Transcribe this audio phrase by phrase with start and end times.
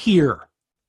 [0.00, 0.48] here.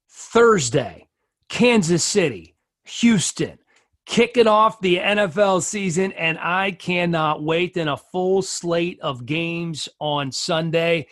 [0.10, 1.08] Thursday,
[1.50, 3.58] Kansas City, Houston,
[4.06, 7.74] kicking off the NFL season, and I cannot wait.
[7.74, 11.08] Then a full slate of games on Sunday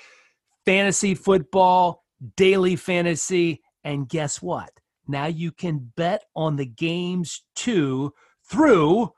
[0.66, 2.04] fantasy football,
[2.36, 4.70] daily fantasy, and guess what?
[5.08, 8.14] Now you can bet on the games too
[8.48, 9.12] through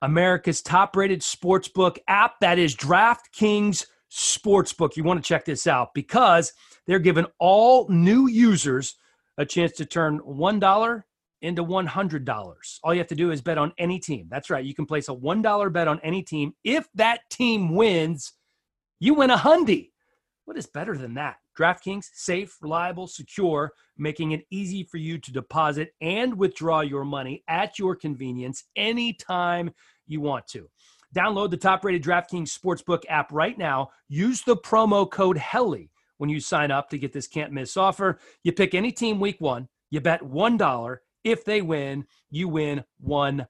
[0.00, 4.96] America's top rated sportsbook app that is DraftKings Sportsbook.
[4.96, 6.52] You want to check this out because
[6.86, 8.96] they're giving all new users
[9.38, 11.02] a chance to turn $1
[11.42, 12.78] into $100.
[12.82, 14.28] All you have to do is bet on any team.
[14.30, 14.64] That's right.
[14.64, 16.54] You can place a $1 bet on any team.
[16.64, 18.32] If that team wins,
[19.00, 19.90] you win a hundy.
[20.46, 21.36] What is better than that?
[21.58, 27.42] DraftKings, safe, reliable, secure, making it easy for you to deposit and withdraw your money
[27.48, 29.70] at your convenience anytime
[30.06, 30.68] you want to.
[31.14, 33.90] Download the top rated DraftKings Sportsbook app right now.
[34.08, 38.18] Use the promo code HELLY when you sign up to get this can't miss offer.
[38.42, 40.98] You pick any team week one, you bet $1.
[41.24, 43.46] If they win, you win $100.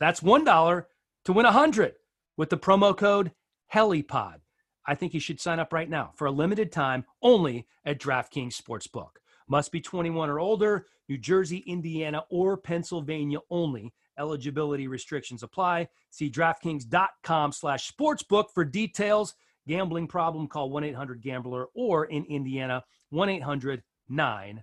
[0.00, 0.84] That's $1
[1.24, 1.94] to win 100
[2.36, 3.32] with the promo code
[3.72, 4.40] HELLYPOD.
[4.86, 8.60] I think you should sign up right now for a limited time only at DraftKings
[8.60, 9.10] Sportsbook.
[9.48, 13.92] Must be 21 or older, New Jersey, Indiana, or Pennsylvania only.
[14.18, 15.88] Eligibility restrictions apply.
[16.10, 19.34] See DraftKings.com slash sportsbook for details.
[19.66, 22.82] Gambling problem, call 1-800-GAMBLER or in Indiana,
[23.12, 24.62] 1-800-9.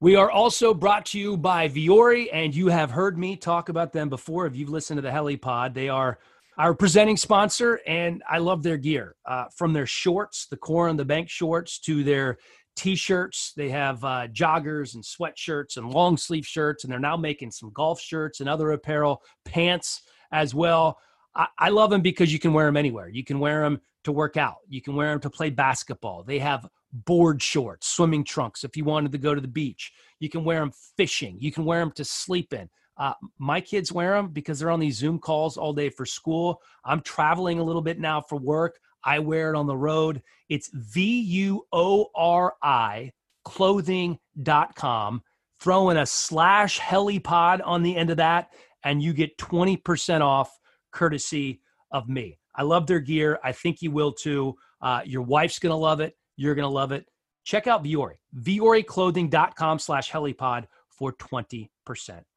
[0.00, 3.92] We are also brought to you by Vuori, and you have heard me talk about
[3.92, 4.46] them before.
[4.46, 6.18] If you've listened to the HeliPod, they are
[6.58, 9.14] our presenting sponsor, and I love their gear.
[9.24, 12.38] Uh, from their shorts, the core and the bank shorts, to their
[12.76, 13.52] t-shirts.
[13.56, 17.70] They have uh, joggers and sweatshirts and long sleeve shirts, and they're now making some
[17.72, 20.02] golf shirts and other apparel, pants
[20.32, 20.98] as well.
[21.34, 23.08] I, I love them because you can wear them anywhere.
[23.08, 24.58] You can wear them to work out.
[24.68, 26.22] You can wear them to play basketball.
[26.22, 29.92] They have board shorts, swimming trunks if you wanted to go to the beach.
[30.20, 31.36] You can wear them fishing.
[31.40, 32.68] You can wear them to sleep in.
[32.96, 36.60] Uh, my kids wear them because they're on these Zoom calls all day for school.
[36.84, 38.78] I'm traveling a little bit now for work.
[39.04, 40.22] I wear it on the road.
[40.48, 43.12] It's V U O R I
[43.44, 45.22] clothing.com.
[45.60, 48.50] Throw in a slash helipod on the end of that,
[48.84, 50.58] and you get 20% off
[50.90, 52.38] courtesy of me.
[52.54, 53.38] I love their gear.
[53.42, 54.56] I think you will too.
[54.80, 56.16] Uh, your wife's going to love it.
[56.36, 57.06] You're going to love it.
[57.44, 61.68] Check out Vuori, VuoriClothing.com slash helipod for 20%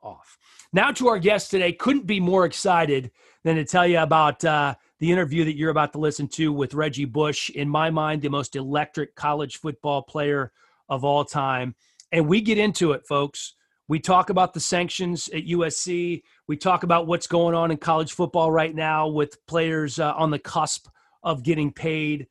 [0.02, 0.38] off.
[0.74, 1.74] Now to our guest today.
[1.74, 3.12] Couldn't be more excited
[3.44, 6.74] than to tell you about uh, the interview that you're about to listen to with
[6.74, 7.50] Reggie Bush.
[7.52, 10.52] In my mind, the most electric college football player
[10.90, 11.76] of all time.
[12.12, 13.54] And we get into it, folks.
[13.88, 16.24] We talk about the sanctions at USC.
[16.48, 20.32] We talk about what's going on in college football right now with players uh, on
[20.32, 20.88] the cusp
[21.22, 22.28] of getting paid.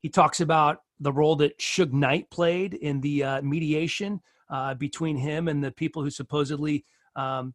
[0.00, 5.16] He talks about the role that Suge Knight played in the uh, mediation uh, between
[5.16, 6.84] him and the people who supposedly
[7.14, 7.52] um,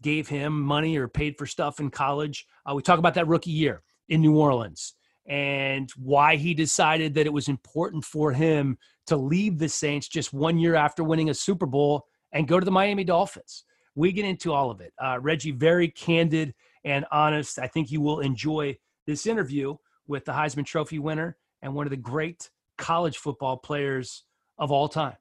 [0.00, 2.46] gave him money or paid for stuff in college.
[2.68, 4.94] Uh, we talk about that rookie year in New Orleans
[5.26, 10.32] and why he decided that it was important for him to leave the Saints just
[10.32, 13.64] one year after winning a Super Bowl and go to the Miami Dolphins.
[13.94, 14.92] We get into all of it.
[15.02, 16.52] Uh, Reggie, very candid
[16.84, 17.58] and honest.
[17.58, 21.90] I think you will enjoy this interview with the Heisman Trophy winner and one of
[21.90, 24.24] the great college football players
[24.58, 25.16] of all time,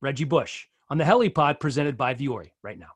[0.00, 2.90] Reggie Bush, on the HeliPod presented by Vuori right now.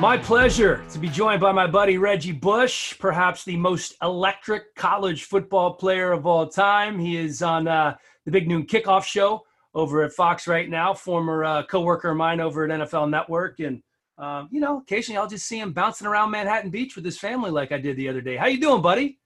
[0.00, 5.24] My pleasure to be joined by my buddy Reggie Bush, perhaps the most electric college
[5.24, 6.98] football player of all time.
[6.98, 7.94] He is on uh,
[8.24, 9.42] the Big Noon Kickoff Show
[9.74, 13.82] over at Fox right now, former uh, coworker of mine over at NFL Network, and
[14.16, 17.50] um, you know, occasionally I'll just see him bouncing around Manhattan Beach with his family
[17.50, 18.36] like I did the other day.
[18.36, 19.18] How you doing, buddy?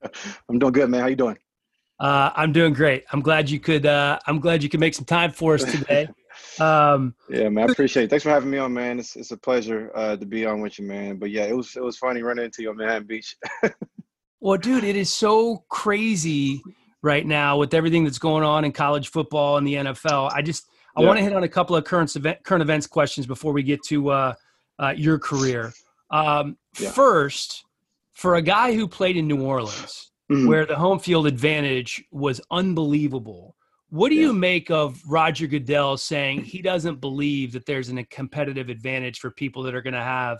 [0.48, 1.00] I'm doing good, man.
[1.00, 1.38] How you doing?
[1.98, 3.04] Uh, I'm doing great.
[3.12, 3.84] I'm glad you could.
[3.84, 6.08] Uh, I'm glad you could make some time for us today.
[6.60, 7.68] Um, yeah, man.
[7.68, 8.10] I appreciate it.
[8.10, 8.98] Thanks for having me on, man.
[8.98, 11.16] It's it's a pleasure uh, to be on with you, man.
[11.16, 13.36] But yeah, it was it was funny running into you on Manhattan Beach.
[14.40, 16.62] well, dude, it is so crazy
[17.02, 20.30] right now with everything that's going on in college football and the NFL.
[20.32, 20.66] I just
[20.96, 21.06] I Yeah.
[21.08, 23.82] want to hit on a couple of current event current events questions before we get
[23.84, 24.34] to uh,
[24.78, 25.72] uh, your career.
[26.10, 26.90] Um, Yeah.
[26.90, 27.64] First,
[28.12, 30.48] for a guy who played in New Orleans, Mhm.
[30.48, 33.56] where the home field advantage was unbelievable.
[33.90, 38.68] What do you make of Roger Goodell saying he doesn't believe that there's a competitive
[38.68, 40.38] advantage for people that are going to have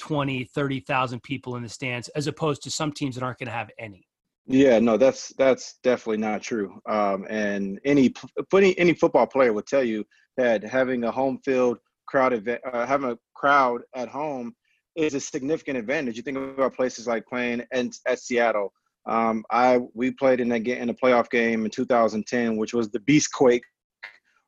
[0.00, 3.52] 20, 30,000 people in the stands as opposed to some teams that aren't going to
[3.52, 4.06] have any?
[4.46, 6.80] Yeah, no, that's that's definitely not true.
[6.88, 8.12] Um, and any
[8.52, 10.04] any any football player will tell you
[10.38, 11.78] that having a home field
[12.08, 14.54] crowd event, uh, having a crowd at home
[14.96, 16.16] is a significant advantage.
[16.16, 18.72] You think about places like playing in, at Seattle.
[19.10, 23.00] Um, I we played in game in a playoff game in 2010, which was the
[23.00, 23.62] Beastquake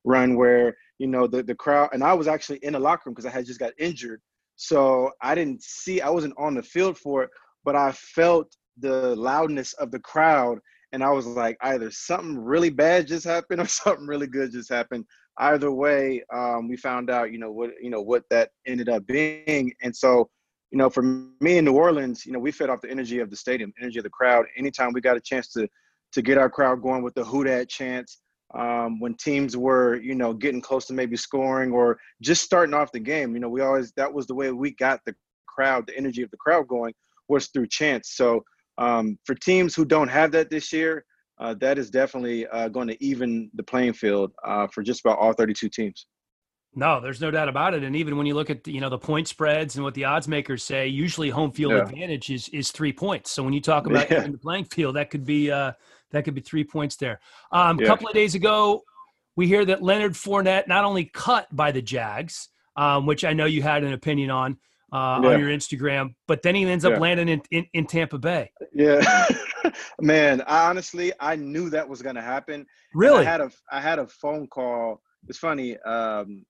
[0.05, 3.15] run, where you know the the crowd and I was actually in the locker room
[3.15, 4.21] because I had just got injured,
[4.57, 7.31] so I didn't see I wasn't on the field for it,
[7.65, 10.59] but I felt the loudness of the crowd
[10.93, 14.71] and I was like, either something really bad just happened or something really good just
[14.71, 15.07] happened.
[15.39, 19.07] Either way, um, we found out, you know, what you know what that ended up
[19.07, 19.73] being.
[19.83, 20.29] And so,
[20.73, 23.29] you know, for me in New Orleans, you know, we fed off the energy of
[23.29, 24.47] the stadium, energy of the crowd.
[24.57, 25.69] Anytime we got a chance to
[26.13, 28.21] to get our crowd going with the who dat chants,
[28.55, 32.93] um, when teams were, you know, getting close to maybe scoring or just starting off
[32.93, 35.15] the game, you know, we always that was the way we got the
[35.47, 36.95] crowd, the energy of the crowd going
[37.29, 38.17] was through chants.
[38.17, 38.43] So
[38.79, 41.05] um, for teams who don't have that this year,
[41.39, 45.19] uh, that is definitely uh, going to even the playing field uh, for just about
[45.19, 46.07] all 32 teams.
[46.75, 47.83] No, there's no doubt about it.
[47.85, 50.05] And even when you look at the, you know the point spreads and what the
[50.05, 51.83] odds makers say, usually home field Yeah.
[51.83, 53.31] advantage is is three points.
[53.31, 54.21] So when you talk about Yeah.
[54.21, 55.73] the playing field, that could be uh,
[56.13, 57.21] that could be three points there.
[57.53, 57.87] Um, A Yeah.
[57.89, 58.83] couple of days ago,
[59.37, 63.45] we hear that Leonard Fournette not only cut by the Jags, um, which I know
[63.45, 64.57] you had an opinion on
[64.95, 65.29] uh, Yeah.
[65.31, 68.51] on your Instagram, but then he ends up landing in, in, in Tampa Bay.
[68.75, 69.01] Yeah,
[70.01, 70.43] man.
[70.47, 72.55] I honestly, I knew that was going to happen.
[72.55, 73.27] And Really?
[73.27, 75.01] I had a I had a phone call.
[75.29, 75.79] It's funny.
[75.79, 76.45] Um,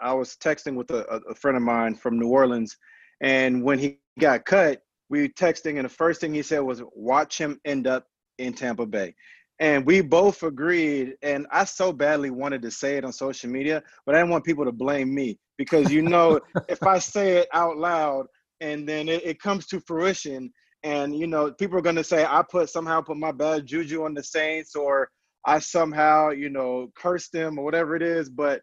[0.00, 2.76] I was texting with a, a- friend of mine from New Orleans,
[3.20, 6.82] and when he got cut, we were texting, and the first thing he said was,
[6.94, 8.06] "Watch him end up
[8.38, 9.14] in Tampa Bay."
[9.58, 11.14] And we both agreed.
[11.22, 14.44] And I so badly wanted to say it on social media, but I didn't want
[14.44, 18.26] people to blame me because you know, if I say it out loud
[18.60, 20.52] and then it, it comes to fruition,
[20.82, 24.14] and you know, people are gonna say I put somehow put my bad juju on
[24.14, 25.08] the Saints or
[25.46, 28.28] I somehow, you know, cursed them or whatever it is.
[28.28, 28.60] But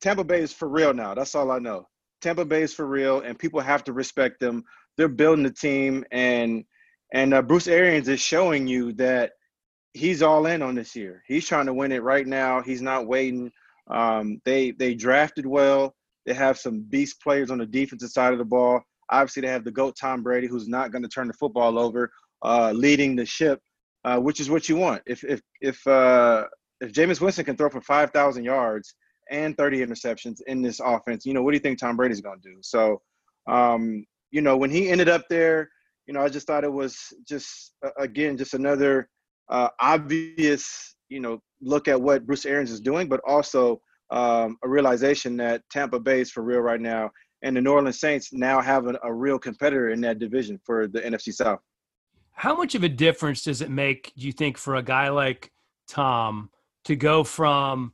[0.00, 1.14] Tampa Bay is for real now.
[1.14, 1.86] That's all I know.
[2.20, 4.64] Tampa Bay is for real, and people have to respect them.
[4.96, 6.64] They're building the team, and
[7.12, 9.32] and uh, Bruce Arians is showing you that
[9.94, 11.22] he's all in on this year.
[11.26, 12.60] He's trying to win it right now.
[12.62, 13.50] He's not waiting.
[13.88, 15.94] Um, they they drafted well.
[16.26, 18.82] They have some beast players on the defensive side of the ball.
[19.10, 22.10] Obviously, they have the goat Tom Brady, who's not going to turn the football over,
[22.42, 23.60] uh, leading the ship,
[24.04, 25.02] uh, which is what you want.
[25.06, 26.44] If if if uh,
[26.80, 28.94] if Jameis Winston can throw for five thousand yards
[29.30, 32.40] and thirty interceptions in this offense, you know what do you think Tom Brady's going
[32.40, 32.56] to do?
[32.62, 33.00] So,
[33.48, 35.68] um, you know, when he ended up there,
[36.06, 36.96] you know, I just thought it was
[37.26, 39.08] just again just another
[39.48, 43.80] uh, obvious, you know, look at what Bruce Arians is doing, but also
[44.10, 47.10] um, a realization that Tampa Bay is for real right now,
[47.42, 51.00] and the New Orleans Saints now have a real competitor in that division for the
[51.00, 51.60] NFC South.
[52.32, 55.50] How much of a difference does it make, do you think, for a guy like
[55.88, 56.50] Tom
[56.84, 57.92] to go from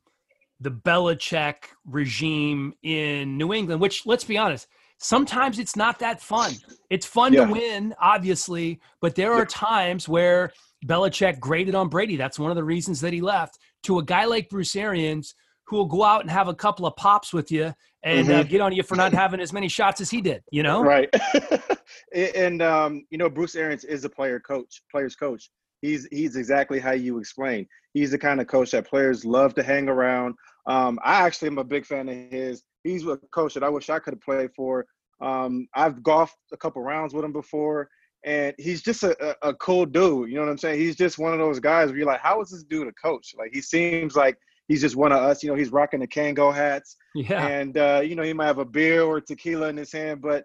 [0.64, 4.66] the Belichick regime in New England, which, let's be honest,
[4.98, 6.54] sometimes it's not that fun.
[6.88, 7.44] It's fun Yeah.
[7.44, 10.50] to win, obviously, but there are times where
[10.86, 12.16] Belichick graded on Brady.
[12.16, 13.58] That's one of the reasons that he left.
[13.84, 15.34] To a guy like Bruce Arians,
[15.66, 18.48] who will go out and have a couple of pops with you and uh, Mhm.
[18.48, 20.82] get on you for not having as many shots as he did, you know?
[20.82, 21.08] Right.
[22.14, 25.50] and um, you know, Bruce Arians is a player coach, players coach.
[25.82, 27.66] He's he's exactly how you explain.
[27.92, 30.34] He's the kind of coach that players love to hang around.
[30.66, 32.62] Um, I actually am a big fan of his.
[32.84, 34.86] He's a coach that I wish I could have played for.
[35.20, 37.88] Um, I've golfed a couple rounds with him before,
[38.24, 40.28] and he's just a, a, a cool dude.
[40.28, 40.80] You know what I'm saying?
[40.80, 43.34] He's just one of those guys where you're like, how is this dude a coach?
[43.38, 44.36] Like he seems like
[44.68, 45.42] he's just one of us.
[45.42, 47.46] You know, he's rocking the Kangol hats Yeah.
[47.46, 50.44] and uh, you know he might have a beer or tequila in his hand, but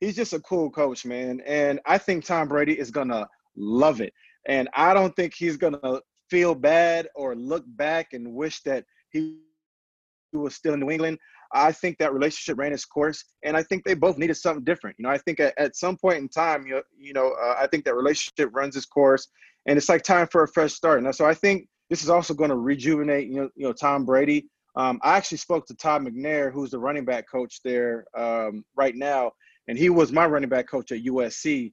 [0.00, 1.40] he's just a cool coach, man.
[1.46, 4.12] And I think Tom Brady is gonna love it,
[4.46, 9.38] and I don't think he's gonna feel bad or look back and wish that he
[10.38, 11.18] was still in New England.
[11.52, 14.96] I think that relationship ran its course, and I think they both needed something different.
[14.98, 17.66] You know, I think at, at some point in time, you you know, uh, I
[17.66, 19.26] think that relationship runs its course,
[19.66, 21.02] and it's like time for a fresh start.
[21.02, 24.04] And so I think this is also going to rejuvenate, you know, you know, Tom
[24.04, 24.48] Brady.
[24.76, 28.94] Um, I actually spoke to Todd McNair, who's the running back coach there um, right
[28.94, 29.32] now,
[29.66, 31.72] and he was my running back coach at USC.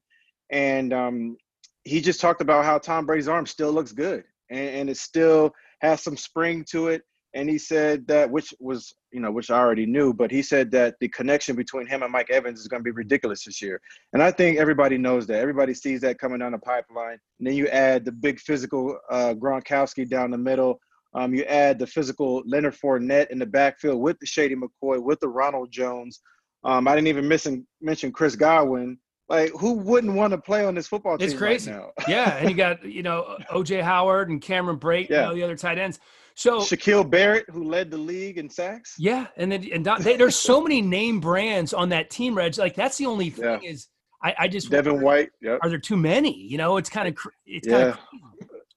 [0.49, 1.37] And um,
[1.83, 4.23] he just talked about how Tom Brady's arm still looks good.
[4.49, 7.03] and, and it still has some spring to it.
[7.37, 10.71] And he said that, which was, you know, which I already knew, but he said
[10.71, 13.79] that the connection between him and Mike Evans is going to be ridiculous this year.
[14.13, 15.39] And I think everybody knows that.
[15.39, 17.19] Everybody sees that coming down the pipeline.
[17.37, 20.79] And then you add the big physical uh, Gronkowski down the middle.
[21.13, 25.19] Um, you add the physical Leonard Fournette in the backfield with the Shady McCoy, with
[25.19, 26.21] the Ronald Jones.
[26.63, 28.97] Um, I didn't even miss, and mention Chris Godwin.
[29.29, 31.27] Like, who wouldn't want to play on this football team?
[31.27, 31.71] It's crazy.
[31.71, 35.17] Right yeah, and you got you know OJ Howard and Cameron Brate, yeah.
[35.17, 35.99] you know, the other tight ends.
[36.37, 38.93] So Shaquil Barrett, who led the league in sacks.
[38.99, 42.59] Yeah, and then and they, there's so many name brands on that team, Reg.
[42.59, 43.69] Like that's the only thing yeah.
[43.69, 43.87] is
[44.23, 45.29] I, I just Devin wonder, White.
[45.41, 45.59] Yep.
[45.63, 46.37] Are there too many?
[46.37, 47.17] You know, it's kind of
[47.47, 47.89] it's kind yeah.
[47.89, 47.99] of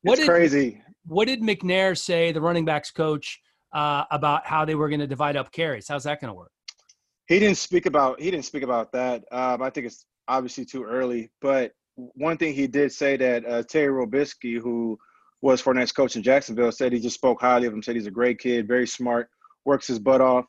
[0.01, 0.83] what it's did, crazy.
[1.05, 3.39] What did McNair say, the running backs coach,
[3.75, 5.87] uh, about how they were going to divide up carries?
[5.87, 6.53] How's that going to work?
[7.27, 9.23] He didn't speak about he didn't speak about that.
[9.33, 13.63] Um, I think it's obviously too early, but one thing he did say that uh,
[13.65, 14.99] Terry Robiskie, who
[15.43, 17.83] was Fournette's coach in Jacksonville, said he just spoke highly of him.
[17.83, 19.29] Said he's a great kid, very smart,
[19.65, 20.45] works his butt off,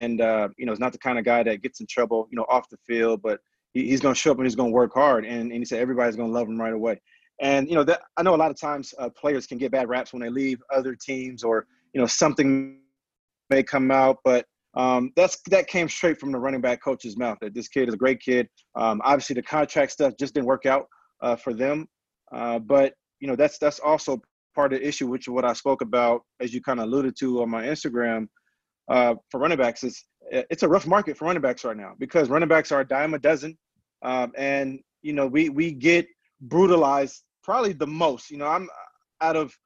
[0.00, 2.36] and uh, you know, is not the kind of guy that gets in trouble, you
[2.36, 3.22] know, off the field.
[3.22, 3.40] But
[3.72, 5.24] he, he's going to show up and he's going to work hard.
[5.24, 7.00] And, and he said everybody's going to love him right away.
[7.40, 9.88] And you know, that I know a lot of times uh, players can get bad
[9.88, 12.78] raps when they leave other teams, or you know, something
[13.50, 17.38] may come out, but um, that's that came straight from the running back coach's mouth.
[17.40, 18.48] That this kid is a great kid.
[18.74, 20.86] Um, obviously, the contract stuff just didn't work out
[21.20, 21.86] uh, for them,
[22.32, 24.22] uh, but you know that's that's also
[24.54, 27.16] part of the issue, which is what I spoke about, as you kind of alluded
[27.18, 28.28] to on my Instagram,
[28.88, 32.28] uh, for running backs is it's a rough market for running backs right now because
[32.28, 33.56] running backs are a dime a dozen,
[34.02, 36.06] um, and you know we we get
[36.40, 38.30] brutalized probably the most.
[38.30, 38.68] You know, I'm
[39.20, 39.56] out of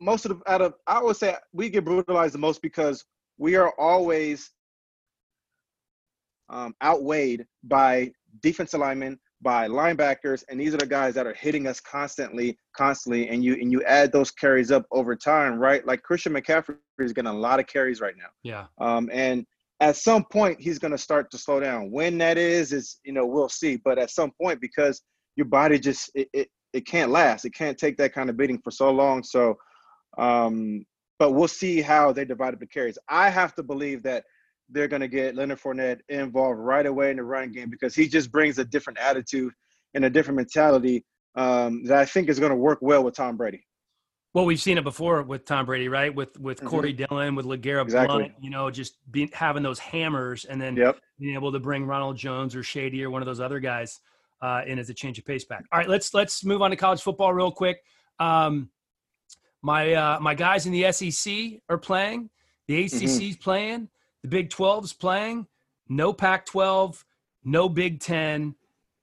[0.00, 3.04] most of the out of I would say we get brutalized the most because
[3.38, 4.50] we are always
[6.48, 8.10] um, outweighed by
[8.42, 13.28] defense linemen, by linebackers, and these are the guys that are hitting us constantly, constantly.
[13.28, 15.86] And you and you add those carries up over time, right?
[15.86, 18.28] Like Christian McCaffrey is getting a lot of carries right now.
[18.42, 18.66] Yeah.
[18.80, 19.46] Um, and
[19.80, 21.90] at some point he's going to start to slow down.
[21.90, 23.76] When that is, is you know we'll see.
[23.76, 25.02] But at some point, because
[25.36, 27.44] your body just it, it, it can't last.
[27.44, 29.22] It can't take that kind of beating for so long.
[29.22, 29.56] So,
[30.18, 30.84] um,
[31.18, 32.98] but we'll see how they divide up the carries.
[33.08, 34.24] I have to believe that
[34.70, 38.08] they're going to get Leonard Fournette involved right away in the running game because he
[38.08, 39.52] just brings a different attitude
[39.94, 43.36] and a different mentality um, that I think is going to work well with Tom
[43.36, 43.64] Brady.
[44.34, 46.14] Well, we've seen it before with Tom Brady, right?
[46.14, 46.68] With with mm-hmm.
[46.68, 48.18] Corey Dillon, with LeGarrette exactly.
[48.18, 50.98] Blount, you know, just being having those hammers and then yep.
[51.18, 54.00] being able to bring Ronald Jones or Shady or one of those other guys
[54.42, 55.64] uh, in as a change of pace back.
[55.72, 57.82] All right, let's let's move on to college football real quick.
[58.20, 58.70] Um,
[59.62, 62.28] my uh, my guys in the SEC are playing.
[62.66, 63.42] The ACC's mm-hmm.
[63.42, 63.88] playing.
[64.22, 65.46] The Big 12's playing,
[65.88, 67.04] no Pac 12,
[67.44, 68.54] no Big 10.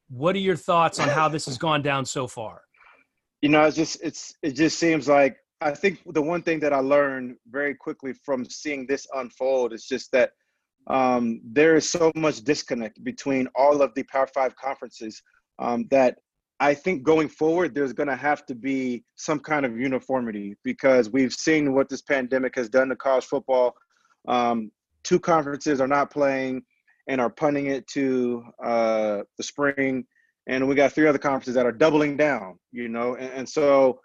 [0.10, 2.62] What are your thoughts on how this has gone down so far?
[3.42, 6.74] You know, it's just it's it just seems like I think the one thing that
[6.74, 10.32] I learned very quickly from seeing this unfold is just that
[10.88, 15.22] um, there is so much disconnect between all of the Power Five conferences
[15.60, 16.18] um, that
[16.60, 21.10] I think going forward, there's going to have to be some kind of uniformity because
[21.10, 23.76] we've seen what this pandemic has done to college football.
[24.28, 24.72] Um,
[25.06, 26.64] two conferences are not playing
[27.08, 30.06] and are punting it to uh, the spring,
[30.48, 32.60] and we got three other conferences that are doubling down.
[32.72, 34.00] You know, and, and so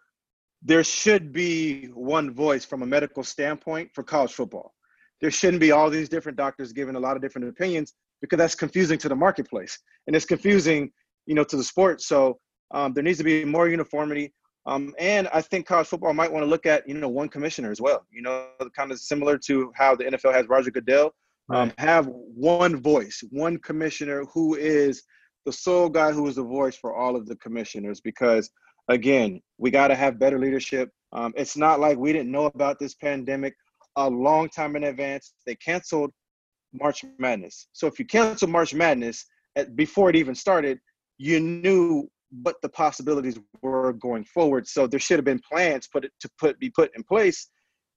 [0.63, 4.75] there should be one voice from a medical standpoint for college football.
[5.21, 8.55] There shouldn't be all these different doctors giving a lot of different opinions because that's
[8.55, 10.91] confusing to the marketplace and it's confusing,
[11.27, 12.01] you know, to the sport.
[12.03, 12.39] So
[12.73, 14.33] um, there needs to be more uniformity.
[14.67, 17.71] Um, and I think college football might want to look at, you know, one commissioner
[17.71, 21.15] as well, you know, kind of similar to how the NFL has Roger Goodell.
[21.53, 21.81] Um, right.
[21.81, 25.03] Have one voice, one commissioner who is
[25.47, 28.01] the sole guy who is the voice for all of the commissioners.
[28.01, 28.51] Because
[28.89, 30.91] again, we got to have better leadership.
[31.13, 33.55] Um, it's not like we didn't know about this pandemic
[33.97, 35.33] a long time in advance.
[35.47, 36.13] They canceled
[36.73, 37.69] March Madness.
[37.73, 39.27] So if you cancel March Madness
[39.57, 40.79] at, before it even started,
[41.19, 44.67] you knew what the possibilities were going forward.
[44.67, 47.51] So there should have been plans put it, to put be put in place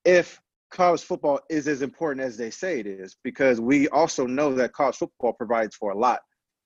[0.06, 0.40] if
[0.72, 4.74] college football is as important as they say it is, because we also know that
[4.74, 6.20] college football provides for a lot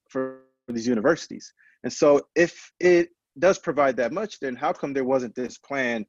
[0.10, 1.54] for these universities.
[1.84, 6.06] And so if it does provide that much, then how come there wasn't this plan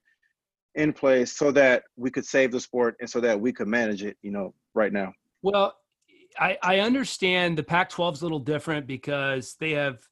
[0.76, 4.04] in place so that we could save the sport and so that we could manage
[4.04, 5.12] it, you know, right now?
[5.42, 5.74] Well,
[6.38, 9.98] I, I understand the Pac 12 is a little different because they have–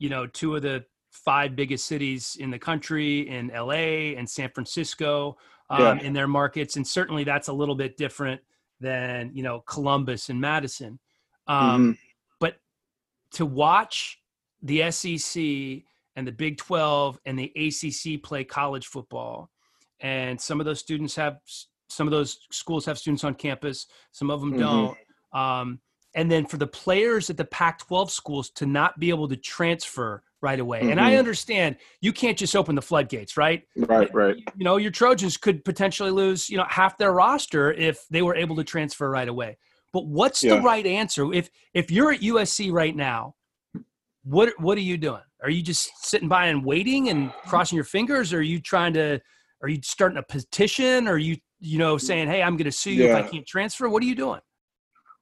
[0.00, 4.50] you know, two of the five biggest cities in the country in LA and San
[4.50, 5.36] Francisco
[5.68, 6.02] um, yeah.
[6.02, 6.74] in their markets.
[6.76, 8.40] And certainly that's a little bit different
[8.80, 10.98] than, you know, Columbus and Madison.
[11.46, 11.90] Um, mm-hmm.
[12.40, 12.56] But
[13.32, 14.20] to watch
[14.62, 15.42] the SEC
[16.16, 19.50] and the Big 12 and the ACC play college football
[20.00, 21.38] and some of those students have
[21.88, 24.58] some of those schools have students on campus, some of them Mhm.
[24.58, 24.98] don't.
[25.32, 25.80] Um,
[26.14, 30.22] and then for the players at the Pac-12 schools to not be able to transfer
[30.42, 30.88] right away.
[30.88, 31.18] And I Mhm.
[31.18, 33.62] understand you can't just open the floodgates, right?
[33.76, 34.36] Right, right.
[34.56, 38.34] You know, your Trojans could potentially lose, you know, half their roster if they were
[38.34, 39.58] able to transfer right away.
[39.92, 41.32] But what's the right answer?
[41.32, 43.34] If if you're at USC right now,
[44.24, 45.22] what what are you doing?
[45.42, 48.32] Are you just sitting by and waiting and crossing your fingers?
[48.32, 49.20] Or are you trying to
[49.62, 51.06] are you starting a petition?
[51.08, 53.46] Or are you you know saying, hey, I'm going to sue you if I can't
[53.46, 53.88] transfer?
[53.88, 54.40] What are you doing?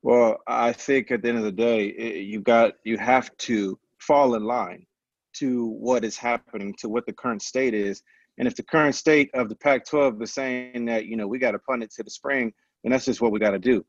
[0.03, 4.35] Well, I think at the end of the day, you got you have to fall
[4.35, 4.87] in line
[5.35, 8.03] to what is happening, to what the current state is.
[8.39, 11.53] And if the current state of the Pac-12 is saying that you know we got
[11.53, 12.53] to punt it to the spring,
[12.83, 13.85] then that's just what we got to do.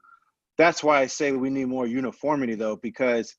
[0.57, 3.35] That's why I say we need more uniformity, though, because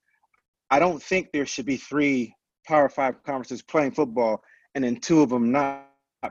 [0.70, 2.34] I don't think there should be three
[2.66, 4.42] Power Five conferences playing football
[4.74, 5.86] and then two of them not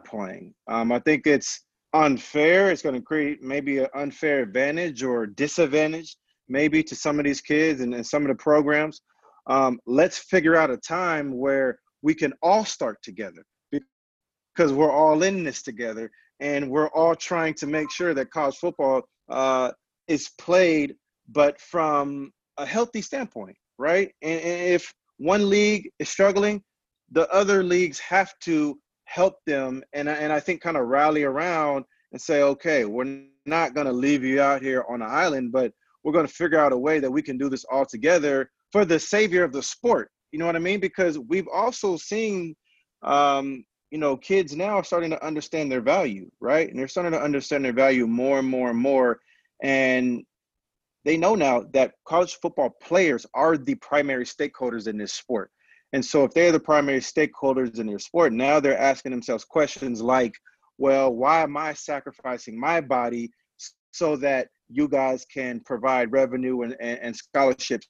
[0.06, 0.54] playing.
[0.68, 2.72] Um, I think it's unfair.
[2.72, 6.16] It's going to create maybe an unfair advantage or disadvantage
[6.50, 9.02] maybe to some of these kids and, and some of the programs.
[9.48, 15.24] Um, let's figure out a time where we can all start together because we're all
[15.24, 19.72] in this together and we're all trying to make sure that college football uh,
[20.08, 20.96] is played,
[21.30, 24.12] but from a healthy standpoint, right?
[24.22, 26.62] And, and if one league is struggling,
[27.12, 31.86] the other leagues have to help them and, and I think kind of rally around
[32.12, 35.72] and say, okay, we're not going to leave you out here on an island, but
[36.04, 38.86] we're going to figure out a way that we can do this all together for
[38.86, 40.12] the savior of the sport.
[40.32, 40.80] You know what I mean?
[40.80, 42.56] Because we've also seen,
[43.04, 46.70] um, you know, kids now are starting to understand their value, right?
[46.70, 49.20] And they're starting to understand their value more and more and more.
[49.64, 50.24] And
[51.06, 55.50] they know now that college football players are the primary stakeholders in this sport.
[55.94, 60.02] And so if they're the primary stakeholders in their sport, now they're asking themselves questions
[60.02, 60.34] like,
[60.78, 63.32] well, why am I sacrificing my body
[63.92, 67.88] so that you guys can provide revenue and, and, and scholarships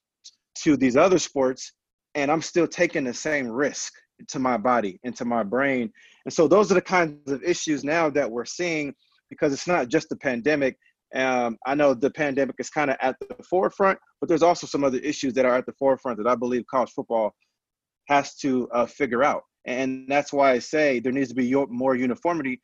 [0.56, 1.74] to these other sports
[2.16, 3.94] and i'm still taking the same risk
[4.28, 5.92] to my body and to my brain.
[6.26, 8.94] And so those are the kinds of issues now that we're seeing
[9.30, 10.78] because it's not just the pandemic.
[11.16, 14.84] Um, i know the pandemic is kind of at the forefront but there's also some
[14.84, 17.34] other issues that are at the forefront that i believe college football
[18.10, 19.42] has to uh, figure out.
[19.66, 22.62] And that's why i say there needs to be more uniformity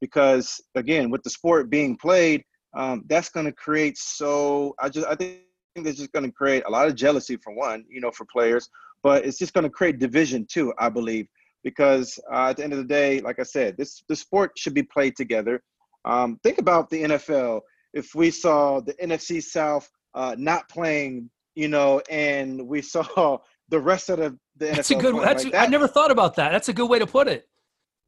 [0.00, 2.42] because again with the sport being played
[2.76, 5.40] um, that's going to create so i just i think
[5.76, 8.68] that's just going to create a lot of jealousy for one you know for players
[9.02, 11.26] but it's just going to create division too i believe
[11.62, 14.74] because uh, at the end of the day like i said this the sport should
[14.74, 15.62] be played together
[16.04, 17.60] um, think about the nfl
[17.94, 23.38] if we saw the nfc south uh, not playing you know and we saw
[23.70, 25.22] the rest of the, the That's NFL a good.
[25.22, 26.52] That's like I that, never thought about that.
[26.52, 27.48] That's a good way to put it.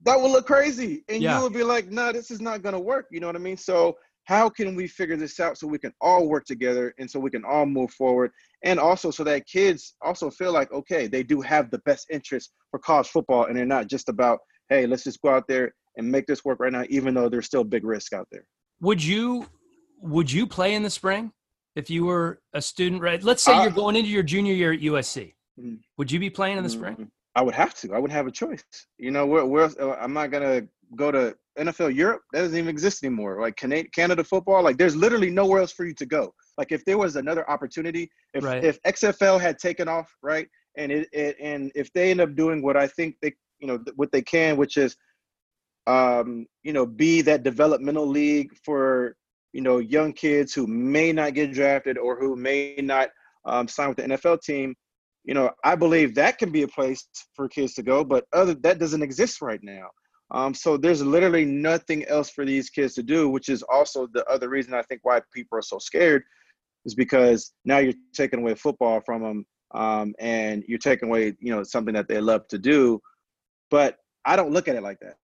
[0.02, 1.36] that would look crazy and Yeah.
[1.38, 3.38] you would be like no this is not going to work you know what i
[3.38, 7.10] mean so how can we figure this out so we can all work together and
[7.10, 8.30] so we can all move forward
[8.64, 12.52] and also so that kids also feel like okay they do have the best interest
[12.70, 16.10] for college football and they're not just about hey let's just go out there and
[16.10, 18.44] make this work right now even though there's still big risk out there
[18.80, 19.46] Would you
[20.02, 21.32] would you play in the spring
[21.74, 23.00] if you were a student?
[23.02, 23.22] Right.
[23.22, 25.34] Let's say Uh, you're going into your junior year at USC.
[25.58, 25.78] Mhm.
[25.96, 26.96] Would you be playing in the spring?
[26.96, 27.10] Mhm.
[27.34, 27.94] I would have to.
[27.94, 28.64] I wouldn't have a choice.
[28.98, 32.22] You know, where, where uh, I'm not gonna go to NFL Europe.
[32.32, 33.40] That doesn't even exist anymore.
[33.40, 36.34] Like Canada, Canada football, like there's literally nowhere else for you to go.
[36.58, 38.64] Like if there was another opportunity, if Right.
[38.64, 42.62] if XFL had taken off, right, and it, it and if they end up doing
[42.62, 44.96] what I think they, you know, what they can, which is,
[45.86, 49.16] um, you know, be that developmental league for
[49.52, 53.10] you know young kids who may not get drafted or who may not
[53.44, 54.74] um, sign with the NFL team
[55.26, 58.54] you know, I believe that can be a place for kids to go, but other
[58.54, 59.88] that doesn't exist right now.
[60.30, 64.24] Um, so there's literally nothing else for these kids to do, which is also the
[64.26, 66.24] other reason I think why people are so scared
[66.84, 71.54] is because now you're taking away football from them, um, and you're taking away, you
[71.54, 73.00] know, something that they love to do.
[73.70, 75.16] But I don't look at it like that.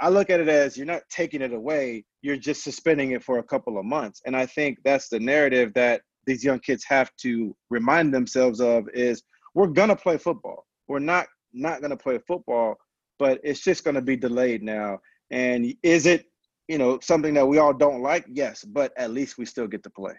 [0.00, 3.38] I look at it as you're not taking it away, you're just suspending it for
[3.38, 4.22] a couple of months.
[4.26, 8.88] And I think that's the narrative that these young kids have to remind themselves of
[8.92, 9.22] is
[9.54, 10.66] we're gonna play football.
[10.86, 12.76] We're not not gonna play football,
[13.18, 15.00] but it's just gonna be delayed now.
[15.30, 16.26] And is it,
[16.68, 18.24] you know, something that we all don't like?
[18.28, 20.14] Yes, but at least we still get to play.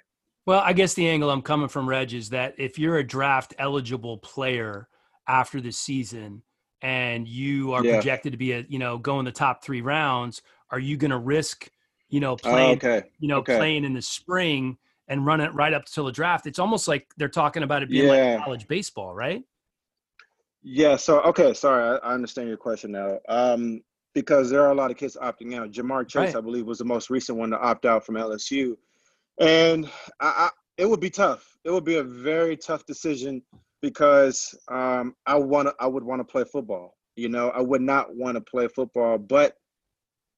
[0.46, 3.54] Well, I guess the angle I'm coming from, Reg, is that if you're a draft
[3.60, 4.88] eligible player
[5.28, 6.42] after the season
[6.82, 7.96] and you are Yeah.
[7.96, 11.12] projected to be a, you know, go in the top three rounds, are you going
[11.12, 11.70] to risk,
[12.08, 13.04] you know, Oh, playing, okay.
[13.20, 13.58] you know, okay.
[13.58, 16.48] playing in the spring and run it right up till the draft?
[16.48, 19.44] It's almost like they're talking about it being like college baseball, right?
[20.62, 20.96] Yeah.
[20.96, 23.20] So okay, sorry, I, I understand your question now.
[23.28, 23.82] Um,
[24.16, 25.72] because there are a lot of kids opting out.
[25.72, 26.36] Ja'Marr Chase, Right.
[26.36, 28.76] I believe, was the most recent one to opt out from LSU,
[29.40, 29.86] and
[30.20, 31.58] I, I, it would be tough.
[31.64, 33.42] It would be a very tough decision
[33.82, 36.96] because um, I want I would want to play football.
[37.16, 39.56] You know, I would not want to play football, but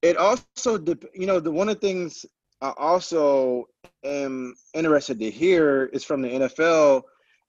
[0.02, 0.78] it also,
[1.14, 2.26] you know, the one of the things
[2.60, 3.66] I also
[4.04, 7.02] am interested to hear is from the NFL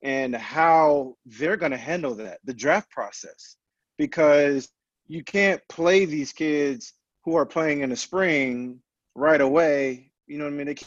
[0.03, 3.55] and how they're going to handle that, the draft process,
[3.97, 4.69] because
[5.07, 8.79] you can't play these kids who are playing in the spring
[9.15, 10.11] right away.
[10.27, 10.67] You know what I mean?
[10.67, 10.77] They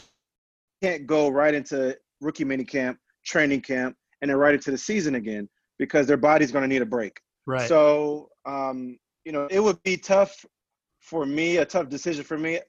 [0.81, 5.15] can't go right into rookie mini camp, training camp, and then right into the season
[5.15, 5.49] again
[5.79, 7.19] because their body's going to need a break.
[7.45, 7.67] Right.
[7.67, 10.45] So, um, you know, it would be tough
[10.99, 12.59] for me, a tough decision for me.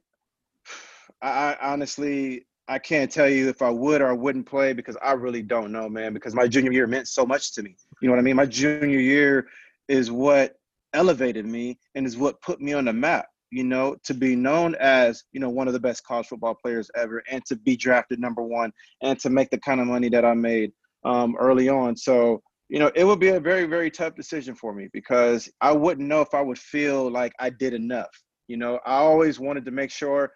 [1.22, 4.96] I, I honestly, I can't tell you if I would or I wouldn't play because
[5.02, 6.12] I really don't know, man.
[6.12, 7.76] Because my junior year meant so much to me.
[8.00, 8.36] You know what I mean?
[8.36, 9.48] My junior year
[9.88, 10.56] is what
[10.92, 13.26] elevated me and is what put me on the map.
[13.50, 16.90] You know, to be known as you know one of the best college football players
[16.94, 18.70] ever, and to be drafted number one,
[19.02, 20.72] and to make the kind of money that I made
[21.04, 21.96] um, early on.
[21.96, 25.72] So you know, it would be a very, very tough decision for me because I
[25.72, 28.10] wouldn't know if I would feel like I did enough.
[28.46, 30.30] You know, I always wanted to make sure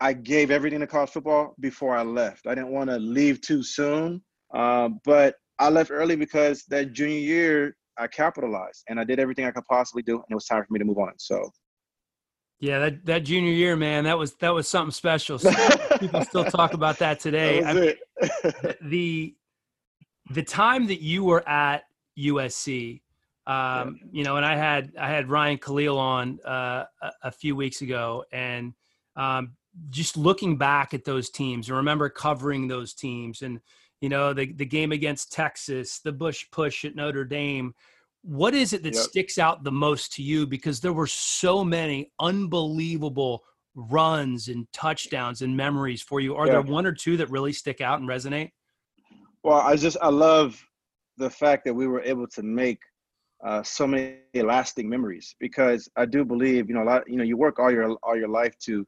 [0.00, 2.46] I gave everything to college football before I left.
[2.46, 4.22] I didn't want to leave too soon,
[4.54, 9.44] um, but I left early because that junior year I capitalized and I did everything
[9.44, 11.12] I could possibly do, and it was time for me to move on.
[11.18, 11.50] So,
[12.60, 15.38] yeah, that, that junior year, man, that was that was something special.
[15.38, 15.52] So
[16.00, 17.60] people still talk about that today.
[17.60, 19.34] that mean, the
[20.30, 21.84] the time that you were at
[22.18, 23.02] USC,
[23.46, 27.54] um, you know, and I had I had Ryan Kalil on uh, a, a few
[27.54, 28.72] weeks ago, and
[29.16, 29.56] um,
[29.88, 33.60] just looking back at those teams, and remember covering those teams, and
[34.00, 37.74] you know the the game against Texas, the Bush push at Notre Dame.
[38.22, 39.06] What is it that Yep.
[39.06, 40.46] sticks out the most to you?
[40.46, 46.34] Because there were so many unbelievable runs and touchdowns and memories for you.
[46.36, 46.52] Are Yeah.
[46.52, 48.50] there one or two that really stick out and resonate?
[49.42, 50.62] Well, I just I love
[51.16, 52.80] the fact that we were able to make
[53.44, 57.24] uh, so many lasting memories because I do believe you know a lot you know
[57.24, 58.86] you work all your all your life to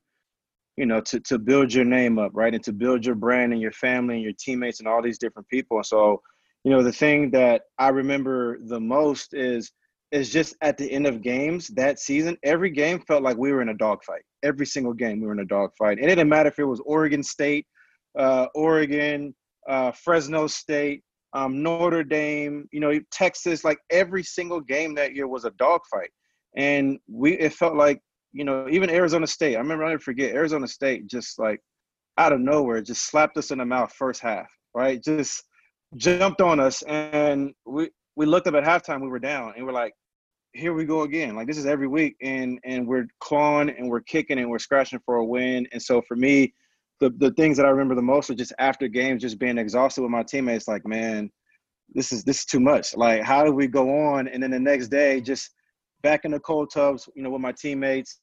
[0.76, 3.60] you know to to build your name up right and to build your brand and
[3.60, 5.76] your family and your teammates and all these different people.
[5.78, 6.20] And so
[6.64, 9.72] you know the thing that I remember the most is
[10.10, 13.62] is just at the end of games that season every game felt like we were
[13.62, 14.22] in a dogfight.
[14.42, 15.98] Every single game we were in a dogfight.
[15.98, 17.66] And it didn't matter if it was Oregon State
[18.18, 19.34] uh, Oregon
[19.68, 23.64] uh, Fresno State, um, Notre Dame, you know, Texas.
[23.64, 26.10] Like every single game that year was a dogfight,
[26.56, 28.00] and we it felt like
[28.32, 29.56] you know even Arizona State.
[29.56, 31.60] I remember I never forget Arizona State just like
[32.18, 35.02] out of nowhere just slapped us in the mouth first half, right?
[35.02, 35.44] Just
[35.96, 39.00] jumped on us, and we we looked up at halftime.
[39.00, 39.94] We were down, and we're like.
[40.54, 41.34] Here we go again.
[41.34, 45.00] Like this is every week, and and we're clawing and we're kicking and we're scratching
[45.06, 45.66] for a win.
[45.72, 46.52] And so for me,
[47.02, 50.02] the, the things that I remember the most are just after games, just being exhausted
[50.02, 50.68] with my teammates.
[50.68, 51.30] Like, man,
[51.94, 52.96] this is this is too much.
[52.96, 54.28] Like, how do we go on?
[54.28, 55.50] And then the next day, just
[56.02, 58.20] back in the cold tubs, you know, with my teammates,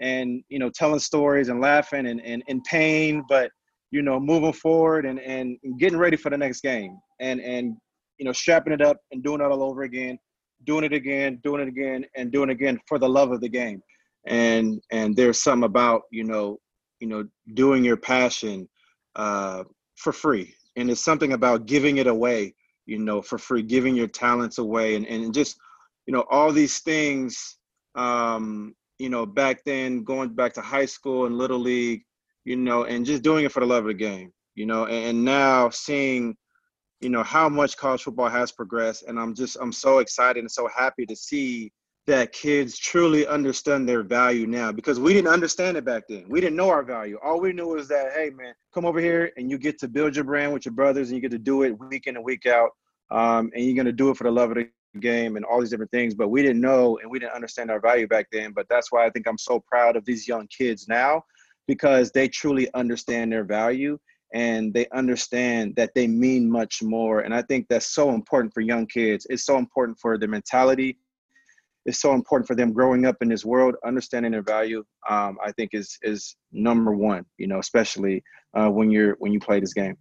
[0.00, 3.50] and you know, telling stories and laughing and and in pain, but
[3.90, 7.76] you know, moving forward and and getting ready for the next game, and and
[8.18, 10.18] you know, strapping it up and doing it all over again,
[10.64, 13.48] doing it again, doing it again, and doing it again for the love of the
[13.48, 13.80] game.
[14.26, 16.58] And and there's something about you know
[17.00, 18.68] you know doing your passion
[19.14, 19.64] uh,
[19.96, 22.54] for free and it's something about giving it away
[22.86, 25.56] you know for free giving your talents away and, and just
[26.06, 27.58] you know all these things
[27.96, 32.02] um, you know back then going back to high school and little league
[32.44, 35.06] you know and just doing it for the love of the game you know and,
[35.06, 36.36] and now seeing
[37.00, 40.50] you know how much college football has progressed and i'm just i'm so excited and
[40.50, 41.70] so happy to see
[42.06, 46.24] that kids truly understand their value now because we didn't understand it back then.
[46.28, 47.18] We didn't know our value.
[47.22, 50.14] All we knew was that, hey, man, come over here and you get to build
[50.14, 52.46] your brand with your brothers and you get to do it week in and week
[52.46, 52.70] out.
[53.10, 54.68] Um, and you're going to do it for the love of the
[55.00, 56.14] game and all these different things.
[56.14, 58.52] But we didn't know and we didn't understand our value back then.
[58.52, 61.22] But that's why I think I'm so proud of these young kids now
[61.66, 63.98] because they truly understand their value
[64.34, 67.20] and they understand that they mean much more.
[67.20, 69.26] And I think that's so important for young kids.
[69.30, 70.98] It's so important for their mentality
[71.86, 74.84] It's so important for them growing up in this world, understanding their value.
[75.08, 77.24] Um, I think is is number one.
[77.38, 78.22] You know, especially
[78.54, 79.96] uh, when you're when you play this game.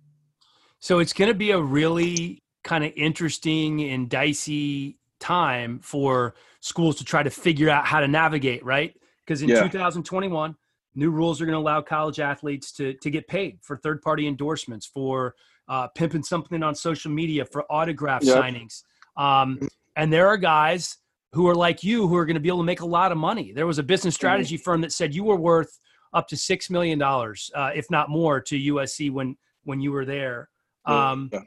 [0.79, 6.97] So it's going to be a really kind of interesting and dicey time for schools
[6.97, 8.93] to try to figure out how to navigate, right?
[9.25, 9.61] Because in Yeah.
[9.61, 10.55] 2021,
[10.95, 14.27] new rules are going to allow college athletes to to get paid for third party
[14.27, 15.35] endorsements, for
[15.69, 18.35] uh, pimping something on social media, for autograph Yep.
[18.35, 18.83] signings.
[19.15, 19.59] Um,
[19.95, 20.97] and there are guys
[21.33, 23.17] who are like you who are going to be able to make a lot of
[23.17, 23.51] money.
[23.53, 24.21] There was a business Mm-hmm.
[24.21, 25.79] strategy firm that said you were worth
[26.13, 30.05] up to six million dollars, uh, if not more, to USC when when you were
[30.05, 30.49] there.
[30.85, 31.39] Um, Yeah.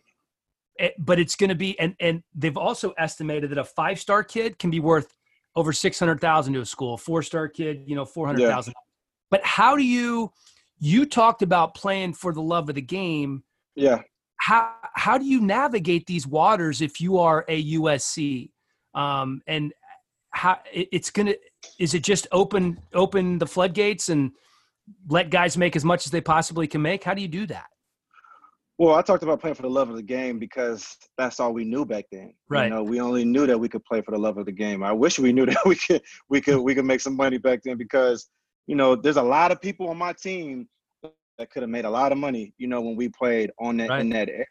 [0.78, 4.22] It- but it's going to be, and and they've also estimated that a five star
[4.24, 5.14] kid can be worth
[5.56, 6.94] over six hundred thousand to a school.
[6.94, 8.74] A four star kid, you know, four hundred thousand.
[9.30, 10.32] But how do you?
[10.80, 13.42] You talked about playing for the love of the game.
[13.74, 14.02] Yeah.
[14.36, 18.50] How how do you navigate these waters if you are a USC?
[18.94, 19.72] Um, and
[20.30, 21.34] how it's gonna
[21.78, 24.30] is it just open open the floodgates and
[25.08, 27.02] let guys make as much as they possibly can make?
[27.02, 27.66] How do you do that?
[28.78, 31.64] Well, I talked about playing for the love of the game because that's all we
[31.64, 32.32] knew back then.
[32.48, 32.64] Right.
[32.64, 34.84] You know, we only knew that we could play for the love of the game.
[34.84, 37.60] I wish we knew that we could we could we could make some money back
[37.64, 38.28] then because,
[38.68, 40.68] you know, there's a lot of people on my team
[41.38, 43.90] that could have made a lot of money, you know, when we played on that
[43.90, 44.00] Right.
[44.00, 44.44] in that era.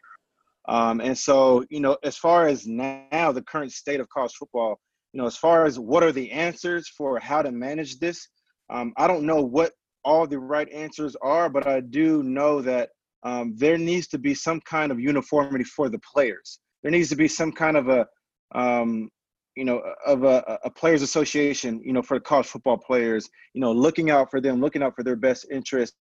[0.68, 4.78] Um, and so, you know, as far as now the current state of college football,
[5.12, 8.28] you know, as far as what are the answers for how to manage this,
[8.68, 9.72] um, I don't know what
[10.04, 12.90] all the right answers are, but I do know that
[13.22, 16.60] um, there needs to be some kind of uniformity for the players.
[16.82, 18.06] There needs to be some kind of a,
[18.54, 19.10] um,
[19.56, 23.60] you know, of a, a players association, you know, for the college football players, you
[23.60, 25.96] know, looking out for them, looking out for their best interests,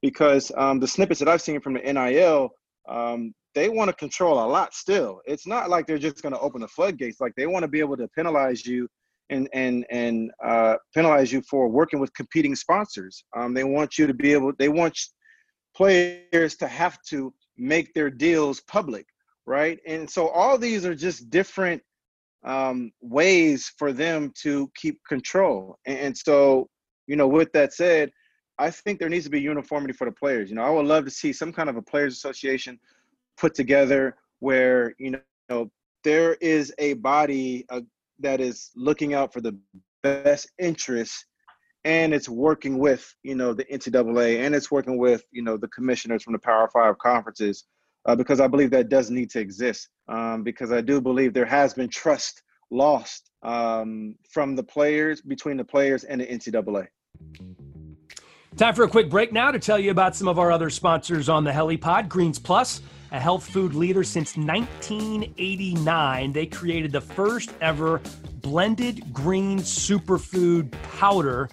[0.00, 2.50] because um, the snippets that I've seen from the NIL,
[2.88, 5.20] um, they want to control a lot still.
[5.26, 7.20] It's not like they're just going to open the floodgates.
[7.20, 8.88] Like they want to be able to penalize you
[9.30, 13.24] and and and uh, penalize you for working with competing sponsors.
[13.36, 14.52] Um, they want you to be able.
[14.58, 14.98] They want
[15.76, 19.06] players to have to make their deals public,
[19.46, 19.78] right?
[19.86, 21.82] And so all these are just different
[22.44, 25.78] um, ways for them to keep control.
[25.86, 26.68] And, so,
[27.06, 28.10] you know, with that said,
[28.58, 30.48] I think there needs to be uniformity for the players.
[30.48, 32.78] You know, I would love to see some kind of a players association
[33.36, 35.70] put together where you know
[36.04, 37.80] there is a body uh,
[38.20, 39.56] that is looking out for the
[40.02, 41.24] best interests
[41.84, 45.68] and it's working with you know the NCAA and it's working with you know the
[45.68, 47.64] commissioners from the Power Five conferences
[48.06, 51.44] uh, because I believe that does need to exist um, because I do believe there
[51.46, 56.86] has been trust lost um, from the players between the players and the NCAA.
[58.56, 61.28] Time for a quick break now to tell you about some of our other sponsors
[61.28, 62.08] on the HeliPod.
[62.08, 66.32] Greens Plus, a health food leader since 1989.
[66.32, 68.00] They created the first ever
[68.42, 71.48] blended green superfood powder.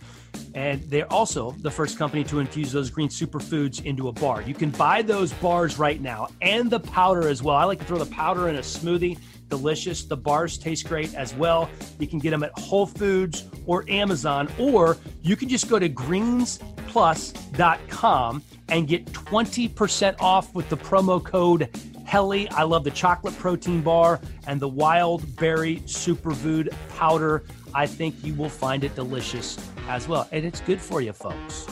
[0.53, 4.41] And they're also the first company to infuse those green superfoods into a bar.
[4.41, 7.55] You can buy those bars right now and the powder as well.
[7.55, 9.17] I like to throw the powder in a smoothie.
[9.49, 10.03] Delicious.
[10.05, 11.69] The bars taste great as well.
[11.99, 15.89] You can get them at Whole Foods or Amazon, or you can just go to
[15.89, 21.69] greensplus.com and get 20% off with the promo code
[22.11, 22.49] Helly.
[22.49, 26.67] I love the chocolate protein bar and the wild berry superfood
[26.97, 27.45] powder.
[27.73, 29.57] I think you will find it delicious
[29.87, 30.27] as well.
[30.31, 31.67] And it's good for you, folks.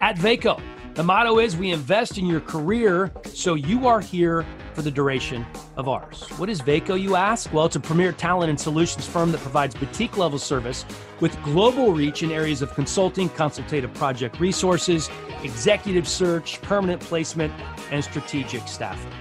[0.00, 0.60] At Vaco,
[0.94, 5.44] the motto is we invest in your career so you are here for the duration
[5.76, 6.22] of ours.
[6.36, 7.52] What is Vaco, you ask?
[7.52, 10.84] Well, it's a premier talent and solutions firm that provides boutique level service
[11.20, 15.08] with global reach in areas of consulting, consultative project resources,
[15.42, 17.52] executive search, permanent placement,
[17.90, 19.12] and strategic staffing.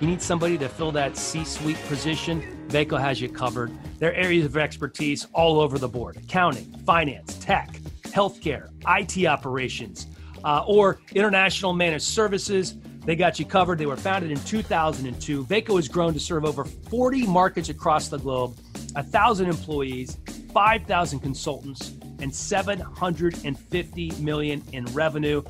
[0.00, 2.66] You need somebody to fill that C suite position?
[2.68, 3.70] Vaco has you covered.
[4.00, 7.70] Their areas of expertise all over the board accounting, finance, tech,
[8.02, 10.06] healthcare, IT operations,
[10.42, 12.76] uh, or international managed services.
[13.04, 13.78] They got you covered.
[13.78, 15.44] They were founded in 2002.
[15.44, 18.56] Vaco has grown to serve over 40 markets across the globe,
[18.94, 20.16] 1,000 employees,
[20.54, 25.42] 5,000 consultants, and 750 million in revenue.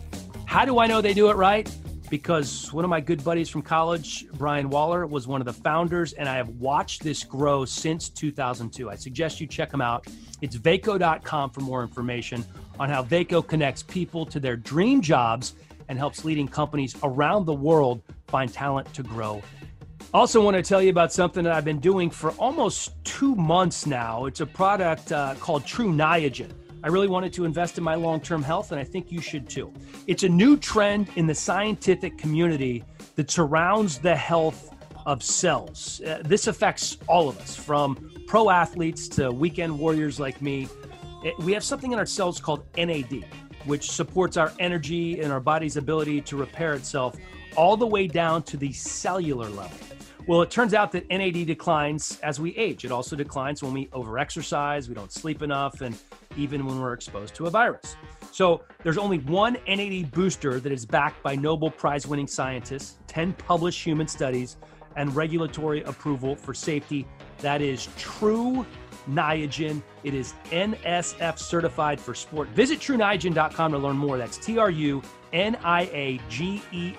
[0.47, 1.73] How do I know they do it right?
[2.11, 6.13] Because one of my good buddies from college, Brian Waller, was one of the founders,
[6.13, 8.91] and I have watched this grow since 2002.
[8.91, 10.09] I suggest you check them out.
[10.43, 12.45] It's vaco.com for more information
[12.81, 15.55] on how Vaco connects people to their dream jobs
[15.89, 19.41] and helps leading companies around the world find talent to grow.
[20.13, 23.87] Also, want to tell you about something that I've been doing for almost two months
[23.87, 24.27] now.
[24.27, 26.51] It's a product uh, called Tru Niagen.
[26.83, 29.49] I really wanted to invest in my long term health, and I think you should
[29.49, 29.73] too.
[30.07, 32.85] It's a new trend in the scientific community
[33.17, 34.75] that surrounds the health
[35.07, 36.01] of cells.
[36.07, 40.69] Uh, this affects all of us, from pro athletes to weekend warriors like me.
[41.23, 43.25] It- we have something in our cells called NAD,
[43.67, 47.17] which supports our energy and our body's ability to repair itself
[47.57, 49.77] all the way down to the cellular level.
[50.27, 52.85] Well, it turns out that NAD declines as we age.
[52.85, 55.97] It also declines when we overexercise, we don't sleep enough, and
[56.37, 57.97] even when we're exposed to a virus.
[58.31, 63.33] So there's only one NAD booster that is backed by Nobel Prize winning scientists, 10
[63.35, 64.57] published human studies,
[64.97, 67.07] and regulatory approval for safety.
[67.39, 68.67] That is Tru
[69.09, 69.83] Niagen.
[70.05, 72.49] It is NSF certified for sport.
[72.49, 74.19] Visit TruNiagen.com to learn more.
[74.19, 76.95] That's T R U N I A G E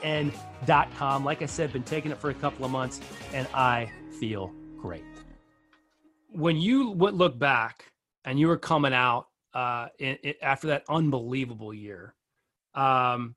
[0.95, 1.25] com.
[1.25, 3.01] Like I said, been taking it for a couple of months
[3.33, 5.03] and I feel great.
[6.29, 7.91] When you would look back
[8.23, 12.15] and you were coming out uh, in, in, after that unbelievable year,
[12.73, 13.35] um,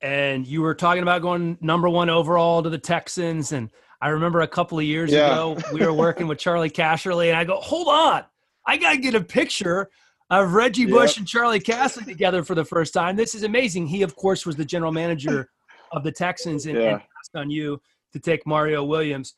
[0.00, 3.52] and you were talking about going number one overall to the Texans.
[3.52, 5.32] And I remember a couple of years yeah.
[5.32, 8.24] ago, we were working with Charley Casserly, and I go, hold on,
[8.64, 9.90] I got to get a picture
[10.30, 11.18] of Reggie Bush yep.
[11.18, 13.16] and Charley Casserly together for the first time.
[13.16, 13.86] This is amazing.
[13.86, 15.50] He, of course, was the general manager
[15.92, 16.88] of the Texans and, yeah.
[16.88, 17.80] and asked on you
[18.12, 19.34] to take Mario Williams.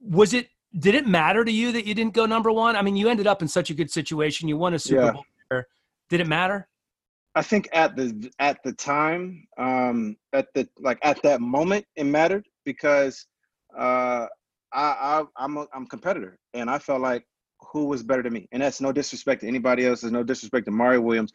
[0.00, 0.48] Was it,
[0.78, 2.76] did it matter to you that you didn't go number one?
[2.76, 4.48] I mean, you ended up in such a good situation.
[4.48, 5.12] You won a Super yeah.
[5.12, 5.24] Bowl.
[6.12, 6.68] Did it matter?
[7.34, 12.04] I think at the at the time, um, at the like at that moment, it
[12.04, 13.24] mattered because
[13.74, 14.26] uh,
[14.74, 17.24] I, I I'm a, I'm a competitor, and I felt like
[17.72, 20.00] who was better than me, and that's no disrespect to anybody else.
[20.00, 21.32] There's no disrespect to Mario Williams,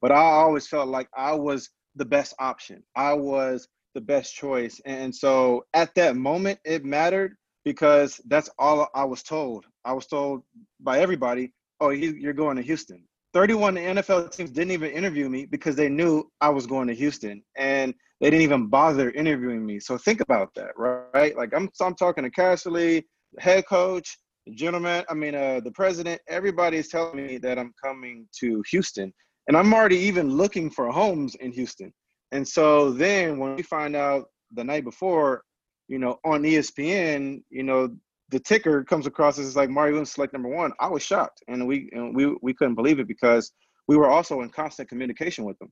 [0.00, 2.82] but I always felt like I was the best option.
[2.96, 8.88] I was the best choice, and so at that moment, it mattered because that's all
[8.94, 9.64] I was told.
[9.84, 10.42] I was told
[10.80, 15.74] by everybody, "Oh, you're going to Houston." 31 NFL teams didn't even interview me because
[15.74, 19.80] they knew I was going to Houston and they didn't even bother interviewing me.
[19.80, 21.36] So think about that, right?
[21.36, 23.02] Like I'm, I'm talking to the
[23.40, 27.72] head coach, the gentleman, I mean, uh, the president, everybody is telling me that I'm
[27.82, 29.12] coming to Houston
[29.48, 31.92] and I'm already even looking for homes in Houston.
[32.32, 35.42] And so then when we find out the night before,
[35.88, 37.94] you know, on ESPN, you know,
[38.30, 41.66] the ticker comes across as like Mario Williams select number one, I was shocked, and
[41.66, 43.52] we and we we couldn't believe it because
[43.86, 45.70] we were also in constant communication with them.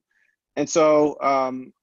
[0.55, 1.73] And so um,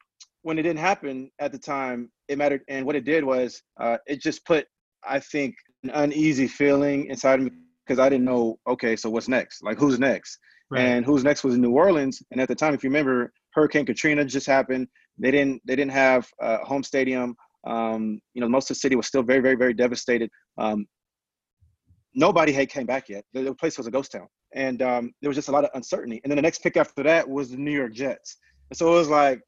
[0.42, 2.62] when it didn't happen at the time, it mattered.
[2.68, 4.66] And what it did was uh, it just put,
[5.06, 7.50] I think, an uneasy feeling inside me
[7.86, 8.58] because I didn't know.
[8.66, 9.62] Okay, so what's next?
[9.62, 10.38] Like who's next?
[10.70, 10.82] Right.
[10.82, 12.22] And who's next was New Orleans.
[12.30, 14.86] And at the time, if you remember, Hurricane Katrina just happened.
[15.18, 17.34] They didn't they didn't have a home stadium.
[17.66, 20.30] Um, you know, most of the city was still very, very, very devastated.
[20.56, 20.86] Um,
[22.14, 23.24] nobody had came back yet.
[23.32, 25.70] The, the, place was a ghost town, and um, there was just a lot of
[25.74, 26.20] uncertainty.
[26.24, 28.38] And then the next pick after that was the New York Jets.
[28.70, 29.40] And so it was like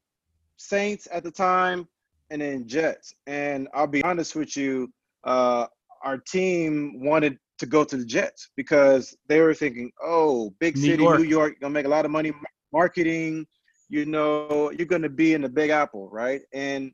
[0.57, 1.87] Saints at the time,
[2.29, 3.13] and then Jets.
[3.25, 4.91] And I'll be honest with you,
[5.23, 5.67] uh,
[6.03, 10.81] our team wanted to go to the Jets because they were thinking, "Oh, big New
[10.81, 11.19] city, York.
[11.19, 12.33] New York, gonna make a lot of money
[12.71, 13.47] marketing."
[13.89, 16.41] You know, you're gonna be in the Big Apple, right?
[16.53, 16.91] And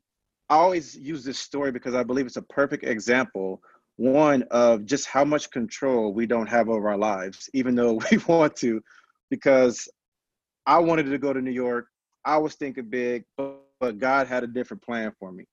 [0.48, 3.62] I always use this story because I believe it's a perfect example,
[3.96, 8.18] one of just how much control we don't have over our lives, even though we
[8.26, 8.82] want to,
[9.30, 9.88] because
[10.66, 11.86] I wanted to go to New York.
[12.24, 15.46] I was thinking big, but, but God had a different plan for me.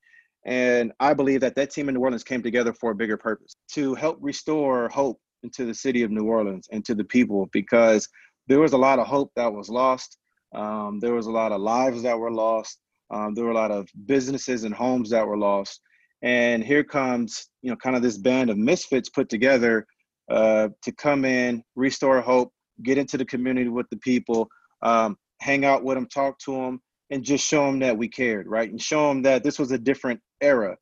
[0.45, 3.55] And I believe that that team in New Orleans came together for a bigger purpose
[3.71, 8.07] to help restore hope into the city of New Orleans and to the people because
[8.47, 10.17] there was a lot of hope that was lost.
[10.55, 12.79] Um, there was a lot of lives that were lost.
[13.11, 15.81] Um, there were a lot of businesses and homes that were lost.
[16.21, 19.85] And here comes, you know, kind of this band of misfits put together
[20.29, 22.51] uh, to come in, restore hope,
[22.83, 24.49] get into the community with the people,
[24.81, 28.47] um, hang out with them, talk to them, and just show them that we cared,
[28.47, 28.69] right?
[28.69, 30.77] And show them that this was a different era.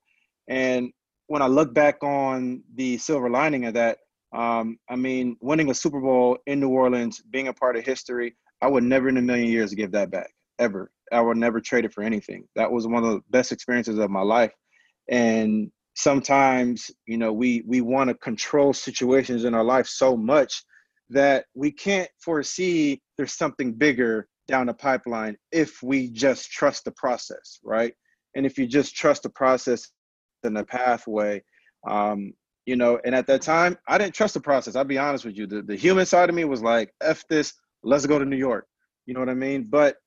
[0.47, 0.91] And
[1.27, 3.99] when I look back on the silver lining of that,
[4.33, 8.35] um, I mean, winning a Super Bowl in New Orleans, being a part of history,
[8.61, 10.91] I would never in a million years give that back, ever.
[11.11, 12.47] I would never trade it for anything.
[12.55, 14.51] That was one of the best experiences of my life.
[15.09, 20.63] And sometimes, you know, we we want to control situations in our life so much
[21.09, 26.91] that we can't foresee there's something bigger down the pipeline if we just trust the
[26.91, 27.93] process, right?
[28.35, 29.89] And if you just trust the process
[30.43, 31.41] and the pathway,
[31.87, 32.33] um,
[32.65, 34.75] you know, and at that time, I didn't trust the process.
[34.75, 35.47] I'll be honest with you.
[35.47, 38.67] The, the human side of me was like, F this, let's go to New York.
[39.05, 39.67] You know what I mean?
[39.69, 39.97] But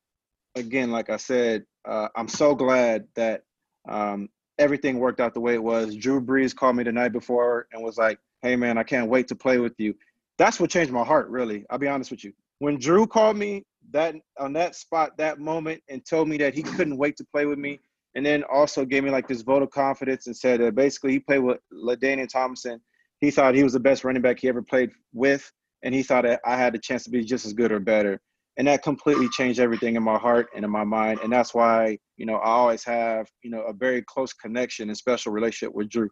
[0.56, 3.42] again, like I said, uh, I'm so glad that
[3.88, 5.94] um, everything worked out the way it was.
[5.94, 9.28] Drew Brees called me the night before and was like, "Hey, man, I can't wait
[9.28, 9.94] to play with you."
[10.36, 11.64] That's what changed my heart, really.
[11.70, 12.32] I'll be honest with you.
[12.58, 16.62] When Drew called me that on that spot, that moment, and told me that he
[16.62, 17.80] couldn't wait to play with me,
[18.18, 21.20] and then also gave me like this vote of confidence and said that basically he
[21.20, 22.80] played with LaDainian Tomlinson.
[23.20, 25.50] He thought he was the best running back he ever played with,
[25.84, 28.20] and he thought I had a chance to be just as good or better
[28.58, 31.96] and that completely changed everything in my heart and in my mind and that's why
[32.16, 35.88] you know i always have you know a very close connection and special relationship with
[35.88, 36.10] drew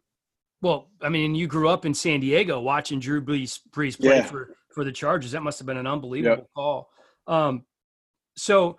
[0.62, 4.22] well i mean you grew up in san diego watching drew brees, brees play yeah.
[4.22, 6.46] for for the chargers that must have been an unbelievable yep.
[6.54, 6.88] call
[7.28, 7.64] um,
[8.36, 8.78] so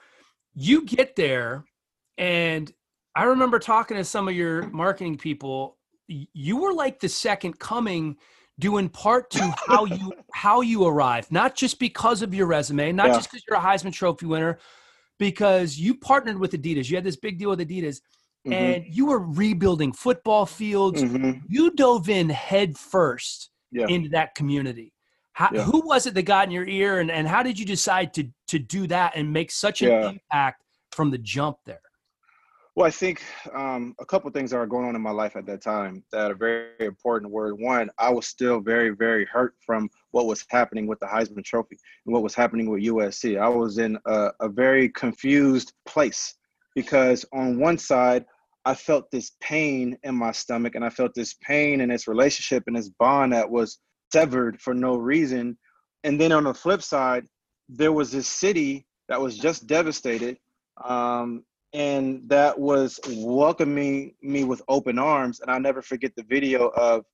[0.53, 1.65] you get there
[2.17, 2.71] and
[3.17, 8.15] i remember talking to some of your marketing people you were like the second coming
[8.59, 12.91] due in part to how you how you arrived not just because of your resume
[12.91, 13.13] not Yeah.
[13.15, 14.59] just because you're a heisman trophy winner
[15.19, 17.99] because you partnered with adidas you had this big deal with adidas
[18.45, 18.53] Mhm.
[18.53, 21.41] and you were rebuilding football fields Mhm.
[21.49, 23.87] you dove in head first Yeah.
[23.89, 24.93] into that community
[25.33, 25.63] how, Yeah.
[25.63, 28.29] who was it that got in your ear and, and how did you decide to
[28.47, 31.81] to do that and make such an impact from the jump there
[32.77, 33.23] Well, I think
[33.55, 36.29] um, a couple things that were going on in my life at that time that
[36.29, 37.33] are very important.
[37.33, 41.43] Were one, I was still very, very hurt from what was happening with the Heisman
[41.43, 41.75] Trophy
[42.05, 43.41] and what was happening with USC.
[43.41, 46.35] I was in a, a very confused place
[46.75, 48.25] because on one side,
[48.63, 52.65] I felt this pain in my stomach and I felt this pain in this relationship
[52.67, 53.79] and this bond that was
[54.13, 55.57] severed for no reason.
[56.03, 57.25] And then on the flip side,
[57.69, 60.37] there was this city that was just devastated.
[60.85, 61.43] Um,
[61.73, 65.39] and that was welcoming me with open arms.
[65.39, 67.05] And I'll never forget the video of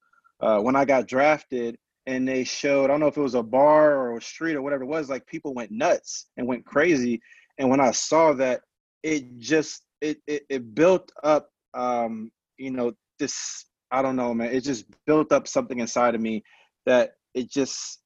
[0.41, 3.43] uh, when I got drafted and they showed, I don't know if it was a
[3.43, 7.21] bar or a street or whatever it was, like people went nuts and went crazy.
[7.57, 8.61] And when I saw that,
[9.03, 14.53] it just, it, it, it built up, um, you know, this, I don't know, man,
[14.53, 16.43] it just built up something inside of me
[16.85, 18.01] that it just,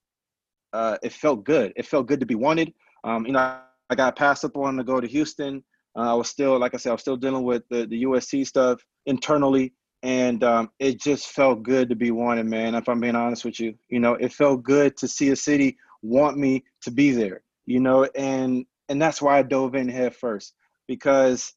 [0.74, 1.74] uh, it felt good.
[1.76, 2.74] It felt good to be wanted.
[3.04, 5.64] Um, you know, I got passed up on to go to Houston.
[5.98, 8.45] Uh, I was still, like I said, I was still dealing with the, the USC
[8.45, 9.74] stuff internally,
[10.04, 12.76] and um, it just felt good to be wanted, man.
[12.76, 15.78] If I'm being honest with you, you know, it felt good to see a city
[16.04, 20.16] want me to be there, you know, and and that's why I dove in head
[20.16, 20.54] first
[20.88, 21.54] because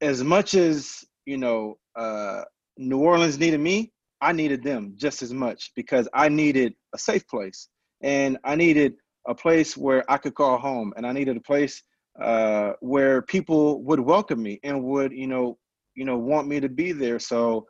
[0.00, 2.42] as much as you know, uh,
[2.76, 7.26] New Orleans needed me, I needed them just as much because I needed a safe
[7.26, 7.68] place
[8.02, 8.94] and I needed
[9.26, 11.82] a place where I could call home, and I needed a place
[12.20, 15.58] uh, where people would welcome me and would, you know,
[15.94, 17.18] you know, want me to be there.
[17.18, 17.66] So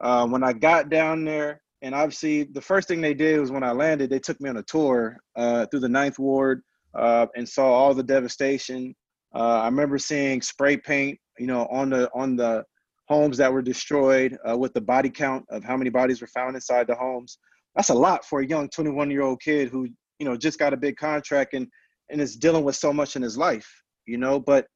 [0.00, 3.64] uh, when I got down there, and obviously the first thing they did was when
[3.64, 6.62] I landed, they took me on a tour uh, through the Ninth Ward
[6.94, 8.94] uh, and saw all the devastation.
[9.34, 12.64] Uh, I remember seeing spray paint, you know, on the on the
[13.08, 16.54] homes that were destroyed uh, with the body count of how many bodies were found
[16.54, 17.38] inside the homes.
[17.74, 19.88] That's a lot for a young 21 year old kid who,
[20.18, 21.66] you know, just got a big contract and
[22.10, 24.38] and is dealing with so much in his life, you know.
[24.40, 24.66] But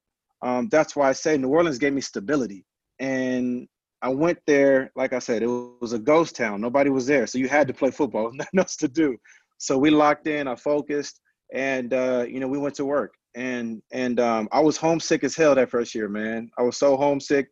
[0.41, 2.65] um, that's why I say New Orleans gave me stability,
[2.99, 3.67] and
[4.01, 4.91] I went there.
[4.95, 6.61] Like I said, it was a ghost town.
[6.61, 8.31] Nobody was there, so you had to play football.
[8.33, 9.17] Nothing else to do.
[9.57, 10.47] So we locked in.
[10.47, 11.19] I focused,
[11.53, 13.13] and uh, you know we went to work.
[13.35, 16.49] And and um, I was homesick as hell that first year, man.
[16.57, 17.47] I was so homesick,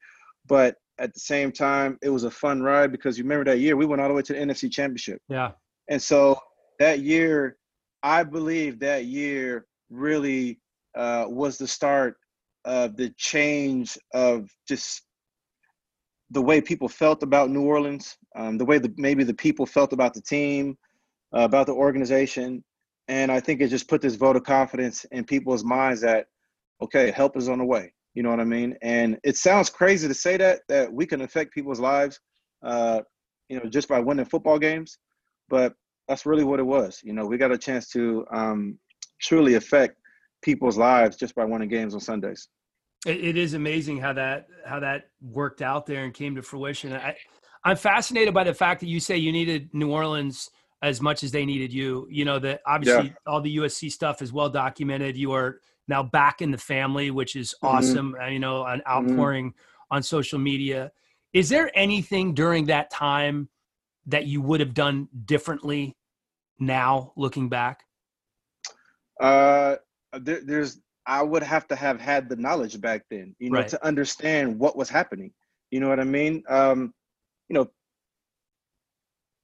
[0.48, 3.76] but at the same time, it was a fun ride because you remember that year
[3.76, 5.22] we went all the way to the NFC Championship.
[5.30, 5.52] yeah
[5.90, 6.40] And so
[6.80, 7.58] that year,
[8.04, 10.60] I believe that year really
[10.96, 12.16] uh, was the start
[12.66, 15.04] of the change of just
[16.32, 19.94] the way people felt about New Orleans, um, the way that maybe the people felt
[19.94, 20.78] about the team,
[21.36, 22.64] uh, about the organization.
[23.08, 26.26] And I think it just put this vote of confidence in people's minds that,
[26.82, 27.94] okay, help is on the way.
[28.16, 28.76] You know what I mean?
[28.82, 32.20] And it sounds crazy to say that, that we can affect people's lives,
[32.64, 33.02] uh,
[33.50, 34.98] you know, just by winning football games.
[35.50, 35.74] But
[36.08, 37.02] that's really what it was.
[37.04, 38.80] You know, we got a chance to um,
[39.22, 39.98] truly affect
[40.46, 42.48] people's lives just by winning games on Sundays.
[43.06, 46.94] It, it is amazing how that how that worked out there and came to fruition.
[46.94, 47.18] I,
[47.64, 50.52] I'm fascinated by the fact that you say you needed New Orleans
[50.84, 52.08] as much as they needed you.
[52.12, 55.18] You know that obviously all the USC stuff is well documented.
[55.18, 57.68] You are now back in the family, which is Mhm.
[57.68, 58.16] awesome.
[58.22, 59.54] uh, You know, an outpouring
[59.90, 60.92] on social media.
[61.34, 63.50] Is there anything during that time
[64.06, 65.98] that you would have done differently
[66.60, 67.84] now, looking back?
[69.20, 69.76] Uh,
[70.14, 73.68] there, there's I would have to have had the knowledge back then, you know, Right.
[73.70, 75.32] to understand what was happening.
[75.72, 76.44] You know what I mean?
[76.50, 76.94] Um,
[77.48, 77.70] you know,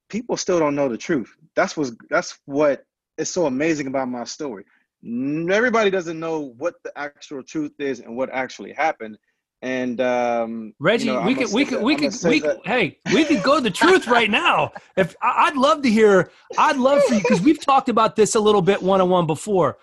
[0.09, 1.35] people still don't know the truth.
[1.55, 2.83] That's what's that's what
[3.17, 4.63] is so amazing about my story.
[5.03, 9.17] Everybody doesn't know what the actual truth is and what actually happened.
[9.63, 12.97] And um, Reggie, you know, we could, we could, that- we could, we could, hey,
[13.13, 14.71] we could go the truth right now.
[14.97, 18.39] If I'd love to hear, I'd love for you because we've talked about this a
[18.39, 19.77] little bit one on one before,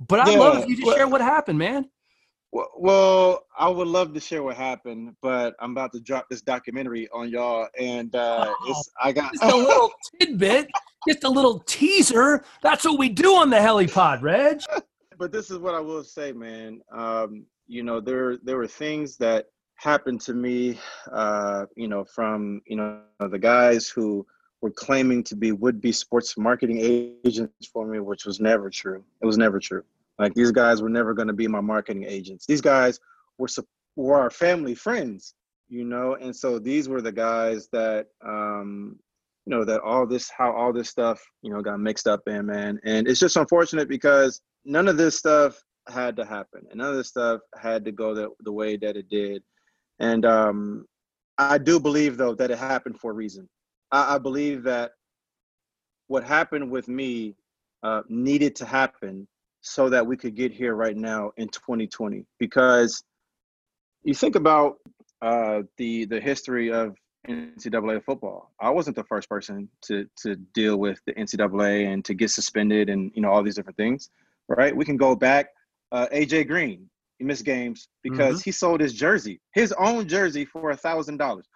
[0.00, 1.88] but I'd love if you just well- share what happened, man.
[2.52, 7.08] Well, I would love to share what happened, but I'm about to drop this documentary
[7.08, 9.90] on y'all, and uh, it's I got Just a little
[10.20, 10.68] tidbit,
[11.08, 12.44] just a little teaser.
[12.62, 14.60] That's what we do on the helipod, Reg.
[15.18, 16.82] but this is what I will say, man.
[16.92, 20.78] Um, you know, there there were things that happened to me,
[21.10, 24.26] uh, you know, from you know the guys who
[24.62, 26.78] were claiming to be would-be sports marketing
[27.24, 29.04] agents for me, which was never true.
[29.20, 29.82] It was never true.
[30.18, 32.46] Like these guys were never going to be my marketing agents.
[32.46, 32.98] These guys
[33.38, 33.48] were
[33.96, 35.34] were our family friends.
[35.68, 38.98] you know, and so these were the guys that um,
[39.46, 42.46] you know that all this how all this stuff you know got mixed up in
[42.46, 46.90] man and it's just unfortunate because none of this stuff had to happen and none
[46.90, 49.42] of this stuff had to go the, the way that it did
[49.98, 50.86] and um
[51.38, 53.48] i do believe though that it happened for a reason
[53.92, 54.92] i, I believe that
[56.08, 57.36] what happened with me
[57.82, 59.26] uh, needed to happen
[59.62, 63.02] so that we could get here right now in 2020 because
[64.02, 64.78] you think about
[65.22, 66.96] uh, the the history of
[67.28, 68.52] NCAA football.
[68.60, 72.90] I wasn't the first person to to deal with the NCAA and to get suspended
[72.90, 74.10] and you know all these different things,
[74.48, 74.76] right?
[74.76, 75.46] We can go back.
[75.92, 76.88] Uh, AJ Green,
[77.18, 78.44] he missed games because mm-hmm.
[78.44, 81.46] he sold his jersey, his own jersey, for a thousand dollars.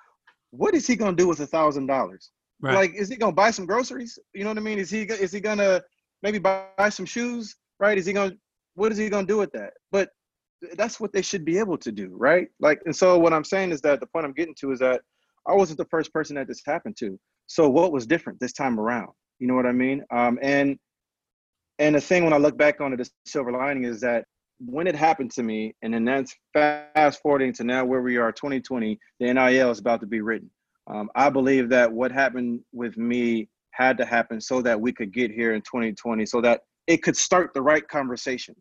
[0.57, 2.30] What is he gonna do with a thousand dollars?
[2.74, 4.18] Like, is he gonna buy some groceries?
[4.34, 4.78] You know what I mean?
[4.78, 5.82] Is he is he gonna
[6.22, 7.54] maybe buy some shoes?
[7.78, 7.98] Right?
[7.98, 8.32] Is he gonna
[8.74, 9.72] what is he gonna do with that?
[9.92, 10.11] But
[10.76, 12.48] that's what they should be able to do, right?
[12.61, 15.02] Like, and so what I'm saying is that the point I'm getting to is that
[15.46, 17.18] I wasn't the first person that this happened to.
[17.46, 19.11] So what was different this time around?
[19.38, 20.02] You know what I mean?
[20.11, 20.78] Um, and
[21.78, 24.24] and the thing when I look back on it, the silver lining is that
[24.59, 28.32] when it happened to me, and then that's fast forwarding to now where we are,
[28.32, 30.50] 2020, the NIL is about to be written.
[30.88, 35.12] Um, I believe that what happened with me had to happen so that we could
[35.12, 38.54] get here in 2020, so that it could start the right conversation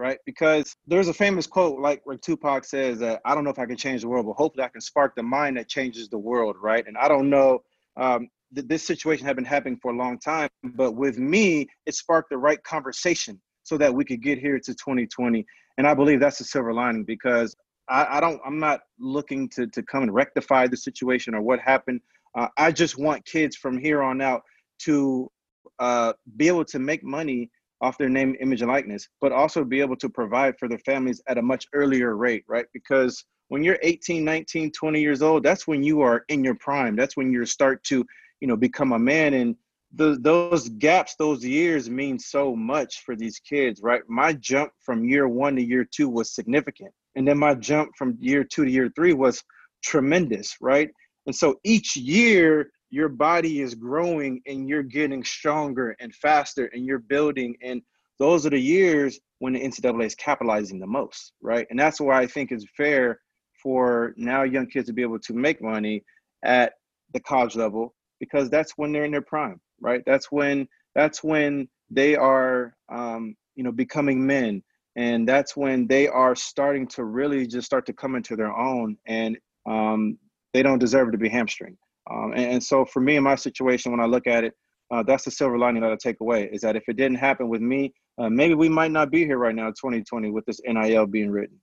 [0.00, 0.18] right?
[0.24, 3.66] Because there's a famous quote, like where Tupac says that I don't know if I
[3.66, 6.56] can change the world, but hopefully I can spark the mind that changes the world,
[6.58, 6.86] right?
[6.86, 7.62] And I don't know
[7.98, 12.30] um, this situation had been happening for a long time, but with me, it sparked
[12.30, 13.40] the right conversation
[13.70, 15.46] so that we could get here to 2020.
[15.78, 17.54] And I believe that's a silver lining because
[17.88, 21.60] I, I don't, I'm not looking to to come and rectify the situation or what
[21.60, 22.00] happened.
[22.36, 24.42] Uh, I just want kids from here on out
[24.86, 25.30] to
[25.78, 27.48] uh, be able to make money
[27.80, 31.22] off their name, image, and likeness, but also be able to provide for their families
[31.28, 32.66] at a much earlier rate, right?
[32.74, 36.96] Because when you're 18, 19, 20 years old, that's when you are in your prime.
[36.96, 38.04] That's when you start to,
[38.40, 39.34] you know, become a man.
[39.34, 39.56] And
[39.94, 44.02] the, those gaps, those years mean so much for these kids, right?
[44.08, 46.92] My jump from year one to year two was significant.
[47.16, 49.42] And then my jump from year two to year three was
[49.82, 50.90] tremendous, right?
[51.26, 56.84] And so each year your body is growing and you're getting stronger and faster and
[56.84, 57.56] you're building.
[57.62, 57.82] And
[58.18, 61.66] those are the years when the NCAA is capitalizing the most, right?
[61.70, 63.20] And that's why I think it's fair
[63.62, 66.04] for now young kids to be able to make money
[66.44, 66.74] at
[67.12, 70.02] the college level because that's when they're in their prime, right?
[70.06, 74.62] That's when that's when they are, um, you know, becoming men,
[74.96, 78.96] and that's when they are starting to really just start to come into their own,
[79.06, 80.18] and um,
[80.52, 81.76] they don't deserve to be hamstring.
[82.10, 84.54] Um, and, and, so for me in my situation, when I look at it,
[84.90, 87.48] uh, that's the silver lining that I take away is that if it didn't happen
[87.48, 91.06] with me, uh, maybe we might not be here right now 2020 with this NIL
[91.06, 91.60] being written.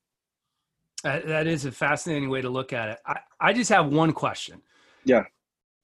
[1.03, 2.99] that is a fascinating way to look at it.
[3.05, 4.61] I, I just have one question.
[5.03, 5.23] Yeah.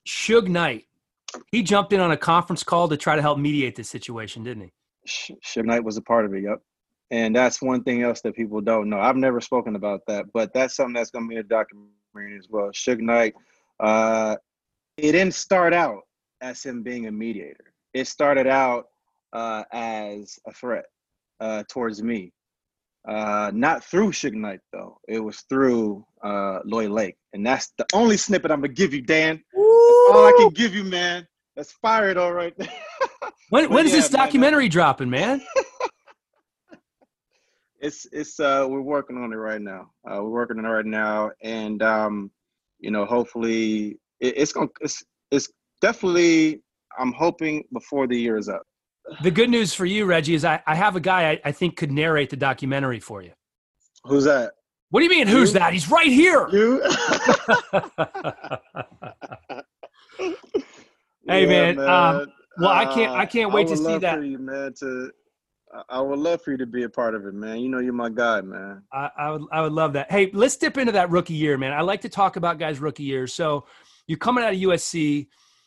[0.06, 0.84] Suge Knight,
[1.50, 4.64] he jumped in on a conference call to try to help mediate this situation, didn't
[4.64, 4.72] he?
[5.08, 6.60] Suge Knight was a part of it, yep.
[7.10, 8.98] And that's one thing else that people don't know.
[8.98, 12.48] I've never spoken about that, but that's something that's going to be a documentary as
[12.48, 12.70] well.
[12.70, 13.34] Suge Knight
[13.80, 14.36] uh,
[14.96, 16.02] it didn't start out
[16.40, 17.72] as him being a mediator.
[17.92, 18.86] It started out
[19.32, 20.84] uh, as a threat
[21.40, 22.32] uh, towards me.
[23.06, 24.98] Uh, not through Suge Knight though.
[25.06, 29.02] It was through uh, Lloyd Lake, and that's the only snippet I'm gonna give you,
[29.02, 29.42] Dan.
[29.52, 31.26] That's all I can give you, man.
[31.54, 32.54] That's fired all right.
[33.50, 35.42] when when's yeah, this documentary man, dropping, man?
[37.80, 39.90] it's it's uh we're working on it right now.
[40.08, 42.30] Uh, we're working on it right now, and um,
[42.84, 45.48] you know, hopefully it, it's going to, it's, it's
[45.80, 46.60] definitely,
[46.98, 48.62] I'm hoping before the year is up.
[49.22, 51.76] The good news for you, Reggie, is I, I have a guy I, I think
[51.76, 53.32] could narrate the documentary for you.
[54.04, 54.52] Who's that?
[54.90, 55.72] What do you mean, who's that?
[55.72, 56.48] He's right here.
[56.50, 56.80] You?
[61.26, 61.76] hey, yeah, man.
[61.76, 61.78] man.
[61.78, 63.12] Um, well, I can't.
[63.12, 64.24] I can't wait I to see that.
[64.24, 65.10] You, man, to
[65.88, 67.58] I would love for you to be a part of it, man.
[67.58, 68.82] You know, you're my guy, man.
[68.92, 70.10] I, I, would, I would love that.
[70.10, 71.72] Hey, let's dip into that rookie year, man.
[71.72, 73.32] I like to talk about guys' rookie years.
[73.32, 73.66] So,
[74.06, 75.26] you're coming out of USC,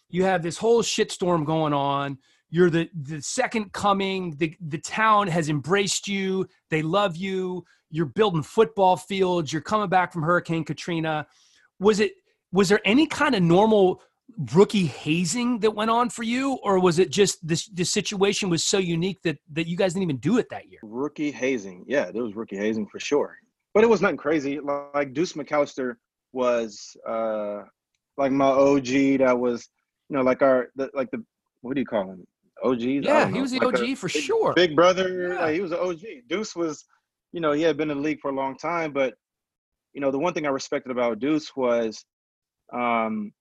[0.09, 2.19] you have this whole shitstorm going on.
[2.49, 4.35] You're the the second coming.
[4.37, 6.47] The the town has embraced you.
[6.69, 7.65] They love you.
[7.89, 9.51] You're building football fields.
[9.51, 11.27] You're coming back from Hurricane Katrina.
[11.79, 12.13] Was it
[12.51, 14.01] was there any kind of normal
[14.53, 18.63] rookie hazing that went on for you, or was it just this this situation was
[18.63, 20.79] so unique that that you guys didn't even do it that year?
[20.83, 23.37] Rookie hazing, yeah, there was rookie hazing for sure,
[23.73, 24.59] but it was nothing crazy.
[24.59, 25.95] Like Deuce McAllister
[26.33, 27.63] was uh
[28.17, 29.19] like my OG.
[29.19, 29.67] That was
[30.09, 31.23] you know like our the, like the
[31.61, 32.25] what do you call him?
[32.63, 32.81] OG.
[32.81, 34.53] Yeah, he was the like OG for big, sure.
[34.53, 35.29] Big brother.
[35.29, 35.41] Yeah.
[35.41, 36.01] Like he was an OG.
[36.27, 36.85] Deuce was,
[37.31, 39.15] you know, he had been in the league for a long time, but
[39.93, 42.05] you know, the one thing I respected about Deuce was
[42.73, 43.31] um,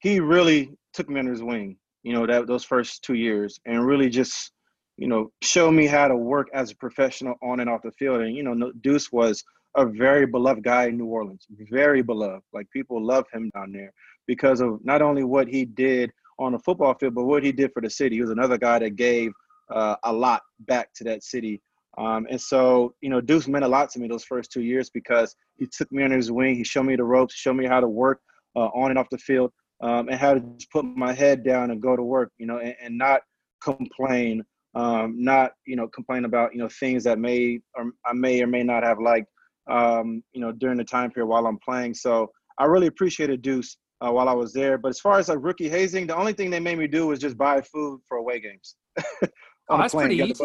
[0.00, 1.76] he really took me under his wing.
[2.02, 4.52] You know, that those first two years, and really just
[4.96, 8.20] you know showed me how to work as a professional on and off the field.
[8.20, 9.42] And you know, Deuce was
[9.76, 12.42] a very beloved guy in New Orleans, very beloved.
[12.52, 13.92] Like people love him down there
[14.26, 17.72] because of not only what he did on the football field, but what he did
[17.72, 18.16] for the city.
[18.16, 19.32] He was another guy that gave
[19.72, 21.60] uh, a lot back to that city.
[21.98, 24.90] Um, and so, you know, Deuce meant a lot to me those first two years
[24.90, 26.54] because he took me under his wing.
[26.54, 28.20] He showed me the ropes, showed me how to work
[28.54, 31.70] uh, on and off the field, um, and how to just put my head down
[31.70, 33.22] and go to work, you know, and, and not
[33.62, 38.42] complain, um, not, you know, complain about, you know, things that may or I may
[38.42, 39.28] or may not have liked,
[39.70, 41.94] um, you know, during the time period while I'm playing.
[41.94, 44.78] So I really appreciated Deuce uh, while I was there.
[44.78, 47.18] But as far as like rookie hazing, the only thing they made me do was
[47.18, 48.76] just buy food for away games.
[49.68, 50.44] oh, that's pretty easy.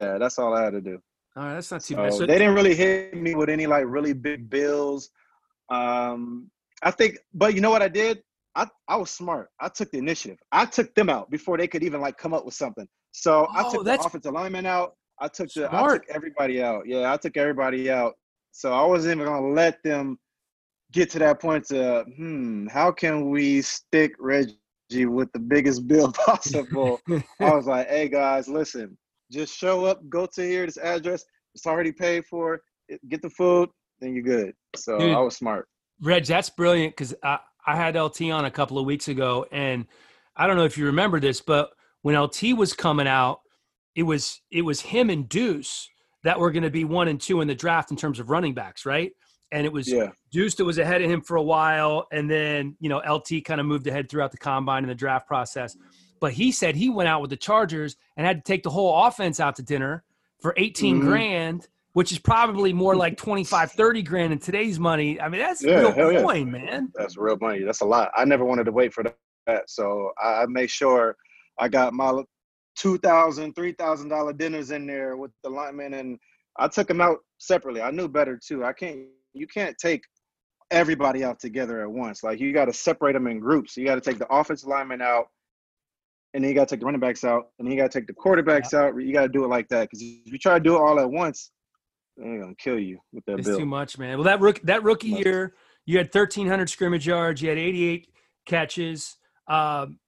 [0.00, 0.98] Yeah, that's all I had to do.
[1.36, 2.12] All right, that's not too so bad.
[2.14, 5.10] So they didn't really hit me with any like really big bills.
[5.70, 6.50] Um,
[6.82, 8.22] I think, but you know what I did?
[8.54, 9.48] I, I was smart.
[9.60, 10.38] I took the initiative.
[10.50, 12.86] I took them out before they could even like come up with something.
[13.12, 14.94] So Oh, I took the offensive lineman out.
[15.18, 16.86] I took the I took everybody out.
[16.86, 18.14] Yeah, I took everybody out.
[18.50, 20.18] So I wasn't even gonna let them
[20.92, 24.56] get to that point to hmm, how can we stick Reggie
[25.06, 27.00] with the biggest bill possible?
[27.40, 28.96] I was like, hey guys, listen,
[29.30, 31.24] just show up, go to here, this address,
[31.54, 32.60] it's already paid for,
[33.08, 33.70] get the food,
[34.00, 34.54] then you're good.
[34.76, 35.14] So Dude.
[35.14, 35.68] I was smart.
[36.00, 39.86] Reg, that's brilliant because I, I had LT on a couple of weeks ago, and
[40.36, 41.70] I don't know if you remember this, but
[42.02, 43.40] when LT was coming out,
[43.94, 45.88] it was it was him and Deuce
[46.24, 48.54] that were going to be one and two in the draft in terms of running
[48.54, 49.12] backs, right?
[49.52, 50.10] And it was Yeah.
[50.30, 53.60] Deuce that was ahead of him for a while, and then you know LT kind
[53.60, 55.76] of moved ahead throughout the combine and the draft process.
[56.20, 59.04] But he said he went out with the Chargers and had to take the whole
[59.06, 60.04] offense out to dinner
[60.40, 61.04] for 18 Mhm.
[61.04, 65.20] grand, which is probably more like 25, 30 grand in today's money.
[65.20, 66.44] I mean, that's Yeah, real yeah.
[66.44, 66.92] man.
[66.94, 67.62] That's real money.
[67.64, 68.10] That's a lot.
[68.16, 69.68] I never wanted to wait for that.
[69.68, 71.16] So I, I made sure
[71.58, 72.22] I got my
[72.76, 76.18] two thousand, three thousand dollar dinners in there with the linemen, and
[76.56, 77.82] I took them out separately.
[77.82, 78.64] I knew better too.
[78.64, 79.00] I can't.
[79.34, 80.02] You can't take
[80.70, 82.22] everybody out together at once.
[82.22, 83.76] Like you got to separate them in groups.
[83.76, 85.26] You got to take the offensive linemen out,
[86.34, 87.98] and then you got to take the running backs out, and then you got to
[88.00, 88.94] take the quarterbacks out.
[89.00, 90.98] You got to do it like that because if you try to do it all
[91.00, 91.50] at once,
[92.16, 93.58] they're gonna kill you with that It's bill.
[93.58, 94.18] too much, man.
[94.18, 95.54] Well, that rook that rookie year,
[95.86, 98.08] you had 1,300 scrimmage yards, you had 88
[98.44, 99.16] catches,
[99.48, 99.98] um,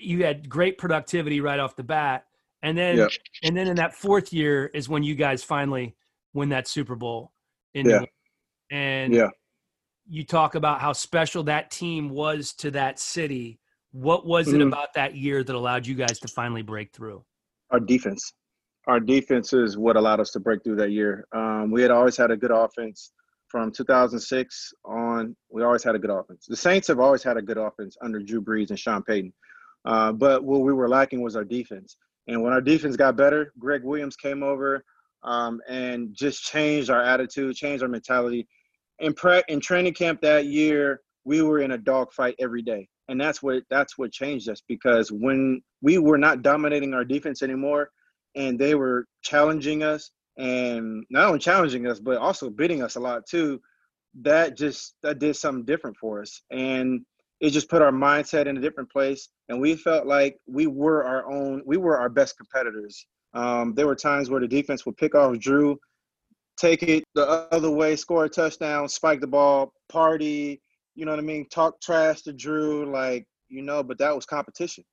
[0.00, 2.26] you had great productivity right off the bat,
[2.62, 3.10] and then Yep.
[3.42, 5.96] and then in that fourth year is when you guys finally
[6.32, 7.32] win that Super Bowl.
[7.74, 8.04] In Yeah.
[8.72, 9.28] And Yeah.
[10.08, 13.60] you talk about how special that team was to that city.
[13.92, 14.68] What was it Mhm.
[14.68, 17.24] about that year that allowed you guys to finally break through?
[17.70, 18.34] our defense.
[18.86, 21.26] Our defense is what allowed us to break through that year.
[21.32, 23.12] Um, we had always had a good offense
[23.48, 25.34] from 2006 on.
[25.48, 26.44] We always had a good offense.
[26.44, 29.32] The Saints have always had a good offense under Drew Brees and Sean Payton.
[29.86, 31.96] Uh, but what we were lacking was our defense.
[32.26, 34.84] And when our defense got better, Gregg Williams came over
[35.22, 38.46] um, and just changed our attitude, changed our mentality.
[39.02, 43.20] In pre- in training camp that year, we were in a dogfight every day, and
[43.20, 47.90] that's what that's what changed us because when we were not dominating our defense anymore,
[48.36, 53.00] and they were challenging us, and not only challenging us but also beating us a
[53.00, 53.60] lot too.
[54.20, 57.00] That just that did something different for us, and
[57.40, 61.02] it just put our mindset in a different place, and we felt like we were
[61.04, 63.04] our own, we were our best competitors.
[63.34, 65.76] Um, there were times where the defense would pick off Drew,
[66.56, 70.60] take it the other way, score a touchdown, spike the ball, party,
[70.94, 71.48] you know what I mean?
[71.48, 74.84] Talk trash to Drew, like, you know, but that was competition.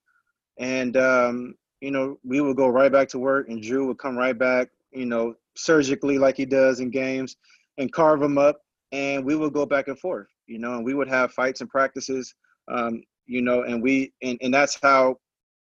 [0.59, 4.17] And, um, you know, we would go right back to work, and Drew would come
[4.17, 7.35] right back, you know, surgically like he does in games
[7.77, 8.57] and carve them up.
[8.91, 11.69] And we would go back and forth, you know, and we would have fights and
[11.69, 12.33] practices,
[12.69, 15.17] um, you know, and we, and, and that's how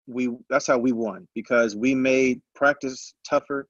[0.08, 3.68] we, that's how we won because we made practice tougher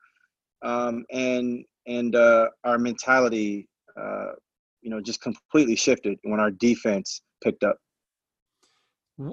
[0.63, 3.67] um, and and uh, our mentality,
[3.99, 4.31] uh,
[4.81, 7.77] you know, just completely shifted when our defense picked up.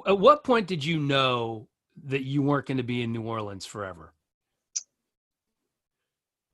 [0.06, 1.68] At what point did you know
[2.04, 4.12] that you weren't going to be in New Orleans forever?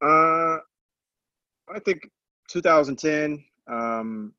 [0.03, 0.59] Uh,
[1.69, 2.03] I think
[2.51, 3.45] 2010.
[3.69, 4.33] Um,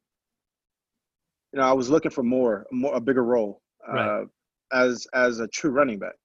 [1.53, 4.27] you know, I was looking for more, more a bigger role uh, Right.
[4.71, 6.15] as as a true running back,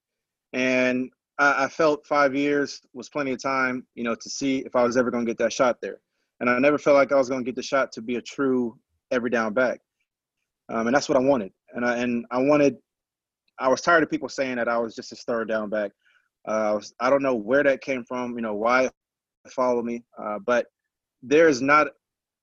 [0.52, 1.10] and
[1.43, 4.84] I, I felt five years was plenty of time, you know, to see if I
[4.84, 5.99] was ever going to get that shot there.
[6.40, 8.22] And I never felt like I was going to get the shot to be a
[8.22, 8.78] true
[9.11, 9.80] every down back,
[10.68, 11.53] um, and that's what I wanted.
[11.74, 12.76] And I and I wanted.
[13.59, 15.93] I was tired of people saying that I was just a third down back.
[16.49, 18.90] Uh, I, was, I don't know where that came from, you know, why
[19.51, 20.03] follow me.
[20.20, 20.66] Uh, but
[21.22, 21.88] there is not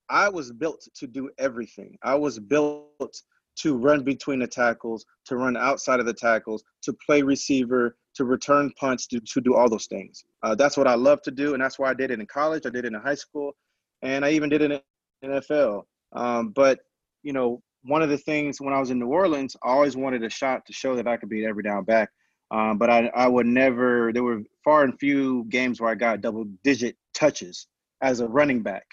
[0.10, 1.98] I was built to do everything.
[2.04, 3.22] I was built
[3.58, 8.26] to run between the tackles, to run outside of the tackles, to play receiver, to
[8.26, 10.26] return punts, to, to do all those things.
[10.44, 12.66] Uh, that's what I love to do, and that's why I did it in college.
[12.66, 13.56] I did it in high school,
[14.02, 14.84] and I even did it
[15.22, 15.84] in NFL.
[16.12, 16.80] Um, but
[17.24, 20.22] you know, one of the things when I was in New Orleans, I always wanted
[20.26, 22.10] a shot to show that I could beat every down back.
[22.52, 24.12] Um, but I, I would never.
[24.12, 27.68] There were far and few games where I got double digit touches
[28.02, 28.86] as a running back.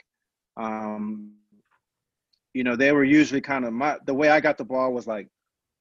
[0.57, 1.33] Um,
[2.55, 5.09] you know, they were usually kind of my the way I got the ball was
[5.09, 5.27] like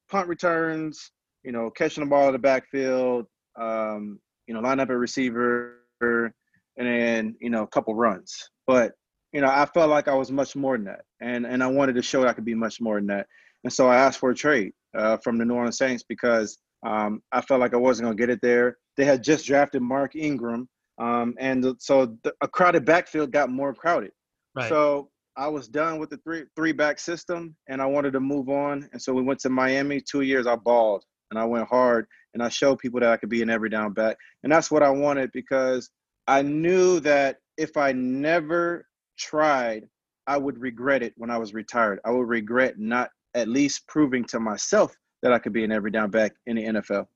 [0.10, 1.12] punt returns,
[1.44, 3.28] you know, catching the ball in the backfield,
[3.60, 6.34] um, you know, line up a receiver, and
[6.78, 8.50] then you know a couple runs.
[8.68, 8.94] But
[9.34, 11.96] you know, I felt like I was much more than that, and and I wanted
[11.96, 13.28] to show I could be much more than that.
[13.64, 17.22] And so I asked for a trade uh, from the New Orleans Saints because um,
[17.32, 18.78] I felt like I wasn't going to get it there.
[18.96, 23.74] They had just drafted Mark Ingram, um, and so the, a crowded backfield got more
[23.74, 24.12] crowded.
[24.56, 24.70] Right.
[24.70, 28.50] So I was done with the three three back system, and I wanted to move
[28.50, 28.88] on.
[28.94, 30.00] And so we went to Miami.
[30.00, 33.30] Two years, I balled, and I went hard, and I showed people that I could
[33.30, 35.90] be an every down back, and that's what I wanted because
[36.28, 38.86] I knew that if I never
[39.18, 39.88] tried,
[40.28, 42.00] I would regret it when I was retired.
[42.06, 45.92] I would regret not at least proving to myself that I could be an every
[45.92, 47.08] down back in the NFL.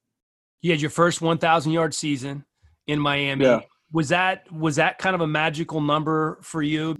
[0.61, 2.45] You had your first 1,000 yard season
[2.87, 3.45] in Miami.
[3.45, 3.59] Yeah.
[3.91, 6.95] Was that was that kind of a magical number for you?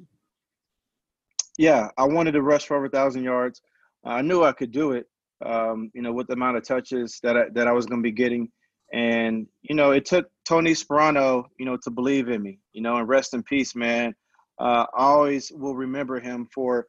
[1.57, 3.61] Yeah, I wanted to rush for over 1,000 yards.
[4.03, 5.07] I knew I could do it.
[5.45, 8.03] Um, you know, with the amount of touches that I, that I was going to
[8.03, 8.49] be getting,
[8.93, 12.59] and you know, it took Tony Sparano, you know, to believe in me.
[12.73, 14.13] You know, and rest in peace, man.
[14.59, 16.85] Uh, I always will remember him for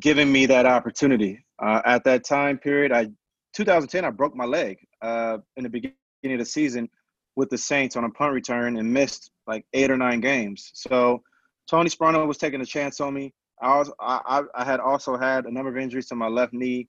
[0.00, 1.44] giving me that opportunity.
[1.62, 3.08] Uh, at that time period, I
[3.54, 5.94] 2010, I broke my leg uh, in the beginning
[6.24, 6.88] of the season
[7.36, 10.70] with the Saints on a punt return and missed like eight or nine games.
[10.74, 11.22] So
[11.68, 13.32] Tony Sparano was taking a chance on me.
[13.60, 16.88] I was I, I had also had a number of injuries to my left knee,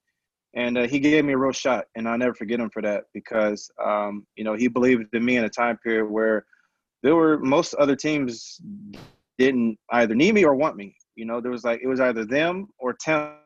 [0.55, 3.05] and uh, he gave me a real shot, and I'll never forget him for that
[3.13, 6.45] because um, you know he believed in me in a time period where
[7.01, 8.61] there were most other teams
[9.37, 10.95] didn't either need me or want me.
[11.15, 13.39] You know, there was like it was either them or Tampa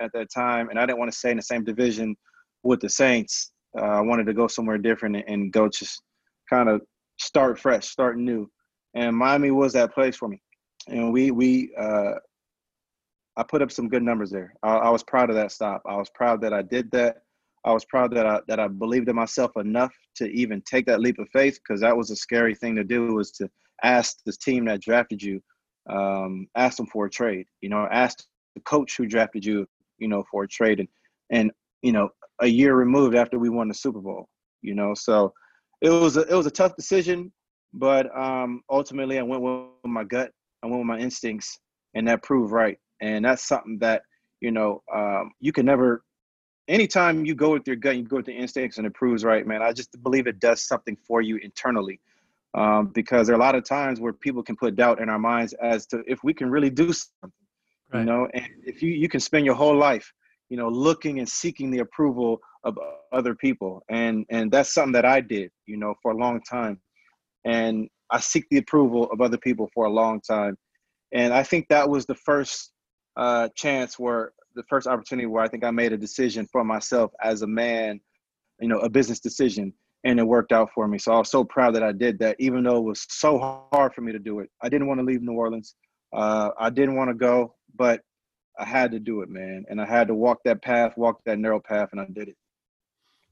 [0.00, 2.16] at that time, and I didn't want to stay in the same division
[2.62, 3.52] with the Saints.
[3.78, 6.02] Uh, I wanted to go somewhere different and, go just
[6.48, 6.80] kind of
[7.18, 8.50] start fresh, start new.
[8.94, 10.40] And Miami was that place for me.
[10.88, 12.14] And we we uh,
[13.38, 14.52] I put up some good numbers there.
[14.64, 15.82] I, I was proud of that stop.
[15.86, 17.18] I was proud that I did that.
[17.64, 21.00] I was proud that I that I believed in myself enough to even take that
[21.00, 23.48] leap of faith because that was a scary thing to do was to
[23.84, 25.40] ask this team that drafted you,
[25.88, 27.46] um, ask them for a trade.
[27.60, 28.24] You know, ask
[28.56, 29.66] the coach who drafted you,
[29.98, 30.88] you know, for a trade, and
[31.30, 32.08] and you know,
[32.40, 34.28] a year removed after we won the Super Bowl.
[34.62, 35.32] You know, so
[35.80, 37.32] it was a, it was a tough decision,
[37.72, 40.32] but um, ultimately I went with my gut.
[40.64, 41.60] I went with my instincts,
[41.94, 42.78] and that proved right.
[43.00, 44.02] And that's something that
[44.40, 46.04] you know um, you can never.
[46.66, 49.46] Anytime you go with your gut, you go with the instincts, and it proves right,
[49.46, 49.62] man.
[49.62, 51.98] I just believe it does something for you internally
[52.54, 55.18] um, because there are a lot of times where people can put doubt in our
[55.18, 57.32] minds as to if we can really do something,
[57.92, 58.00] right.
[58.00, 58.28] you know.
[58.32, 60.12] And if you you can spend your whole life,
[60.48, 62.78] you know, looking and seeking the approval of
[63.12, 66.80] other people, and and that's something that I did, you know, for a long time,
[67.44, 70.56] and I seek the approval of other people for a long time,
[71.12, 72.72] and I think that was the first
[73.18, 77.12] uh, chance where the first opportunity where I think I made a decision for myself
[77.22, 78.00] as a man,
[78.60, 80.98] you know, a business decision and it worked out for me.
[80.98, 83.92] So I was so proud that I did that, even though it was so hard
[83.94, 84.50] for me to do it.
[84.62, 85.74] I didn't want to leave New Orleans.
[86.12, 88.00] Uh, I didn't want to go, but
[88.58, 89.64] I had to do it, man.
[89.68, 92.36] And I had to walk that path, walk that narrow path, and I did it.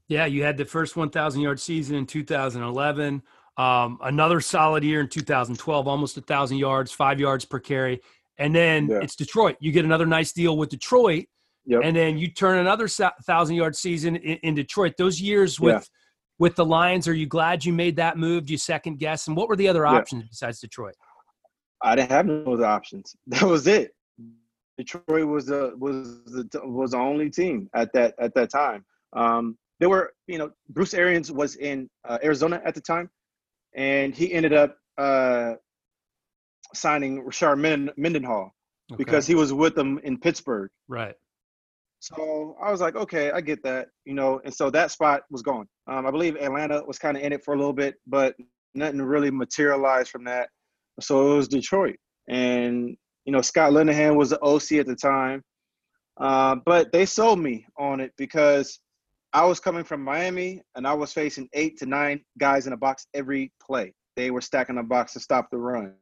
[0.07, 3.23] Yeah, you had the first 1,000 yard season in 2011.
[3.57, 8.01] Um, another solid year in 2012, almost a thousand yards, five yards per carry,
[8.37, 8.99] and then yeah.
[9.01, 9.57] it's Detroit.
[9.59, 11.25] You get another nice deal with Detroit,
[11.65, 11.81] yep.
[11.83, 14.93] and then you turn another thousand yard season in, in, Detroit.
[14.97, 15.81] Those years with yeah
[16.39, 17.07] with the Lions.
[17.07, 18.45] Are you glad you made that move?
[18.45, 19.27] Do you second guess?
[19.27, 20.27] And what were the other options yeah.
[20.29, 20.95] besides Detroit?
[21.81, 23.15] I didn't have no other options.
[23.27, 23.91] That was it.
[24.77, 28.85] Detroit was the was the was the only team at that at that time.
[29.13, 33.09] Um, there were you know Bruce Arians was in uh, Arizona at the time,
[33.75, 35.53] and he ended up uh,
[36.73, 38.53] signing Rashard Minden, Mendenhall
[38.91, 38.97] okay.
[38.97, 40.69] because he was with them in Pittsburgh.
[40.87, 41.15] Right.
[41.99, 44.39] So I was like, okay, I get that, you know.
[44.45, 45.67] And so that spot was gone.
[45.87, 48.35] Um, I believe Atlanta was kind of in it for a little bit, but
[48.75, 50.49] nothing really materialized from that.
[50.99, 51.97] So it was Detroit,
[52.29, 52.95] and
[53.25, 55.41] you know Scott Linehan was the OC at the time,
[56.19, 58.79] uh, but they sold me on it because
[59.33, 62.77] I was coming from Miami and I was facing eight to nine guys in a
[62.77, 63.93] box every play.
[64.15, 65.93] They were stacking a box to stop the run.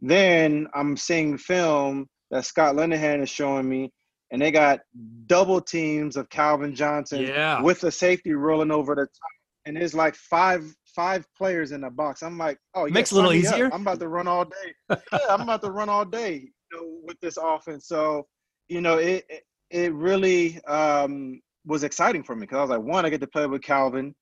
[0.00, 3.92] Then I'm seeing film that Scott Linehan is showing me,
[4.30, 4.80] and they got
[5.26, 7.60] double teams of Calvin Johnson Yeah.
[7.62, 9.30] with a safety rolling over the top,
[9.66, 10.64] and there's like five
[10.94, 12.22] five players in the box.
[12.22, 13.54] I'm like, oh, yeah, Makes it a little me up.
[13.54, 13.70] easier.
[13.72, 14.96] I'm about to run all day.
[15.12, 16.34] yeah, I'm about to run all day
[16.72, 17.88] you know, with this offense.
[17.88, 18.26] So,
[18.68, 19.24] you know, it
[19.70, 23.26] it- really um, was exciting for me because I was like, one, I get to
[23.26, 24.14] play with Calvin,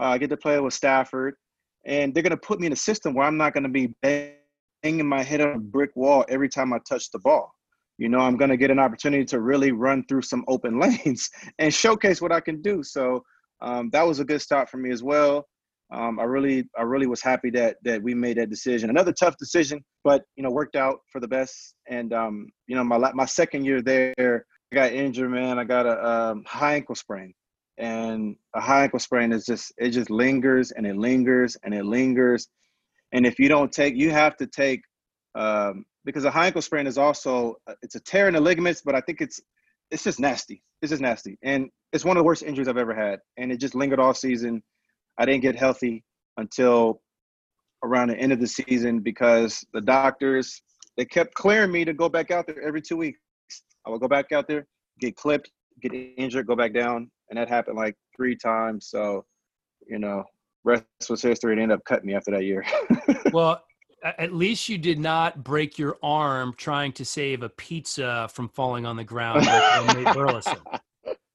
[0.00, 1.34] uh, I get to play with Stafford,
[1.84, 3.92] and they're gonna put me in a system where I'm not gonna be
[4.82, 7.54] banging my head on a brick wall every time I touch the ball.
[7.98, 11.28] You know, I'm gonna get an opportunity to really run through some open lanes
[11.58, 12.82] and showcase what I can do.
[12.82, 13.22] So
[13.60, 15.46] um, that was a good start for me as well.
[15.92, 18.90] Um, I really, I really was happy that that we made that decision.
[18.90, 21.74] Another tough decision, but you know, worked out for the best.
[21.88, 25.58] And um, you know, my my second year there, I got injured, man.
[25.58, 27.34] I got a um, high ankle sprain,
[27.76, 31.84] and a high ankle sprain is just it just lingers and it lingers and it
[31.84, 32.48] lingers.
[33.12, 34.82] And if you don't take, you have to take
[35.34, 38.94] um, because a high ankle sprain is also it's a tear in the ligaments, but
[38.94, 39.40] I think it's
[39.90, 40.62] it's just nasty.
[40.82, 43.20] It's just nasty, and it's one of the worst injuries I've ever had.
[43.36, 44.62] And it just lingered all season.
[45.18, 46.04] I didn't get healthy
[46.36, 47.02] until
[47.84, 50.62] around the end of the season because the doctors
[50.96, 53.18] they kept clearing me to go back out there every two weeks.
[53.86, 54.66] I would go back out there,
[55.00, 55.50] get clipped,
[55.80, 58.88] get injured, go back down, and that happened like three times.
[58.90, 59.24] So,
[59.88, 60.24] you know,
[60.64, 61.52] rest was history.
[61.56, 62.64] It ended up cutting me after that year.
[63.32, 63.62] Well,
[64.02, 68.86] at least you did not break your arm trying to save a pizza from falling
[68.86, 69.44] on the ground.
[69.46, 70.56] Like Burleson.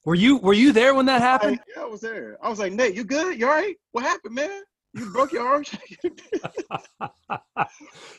[0.04, 1.60] Were you were you there when that happened?
[1.76, 2.38] yeah, I was there.
[2.42, 3.40] I was like, Nate, you good?
[3.40, 3.76] You all right?
[3.92, 4.64] What happened, man?
[4.94, 5.64] You broke your arm?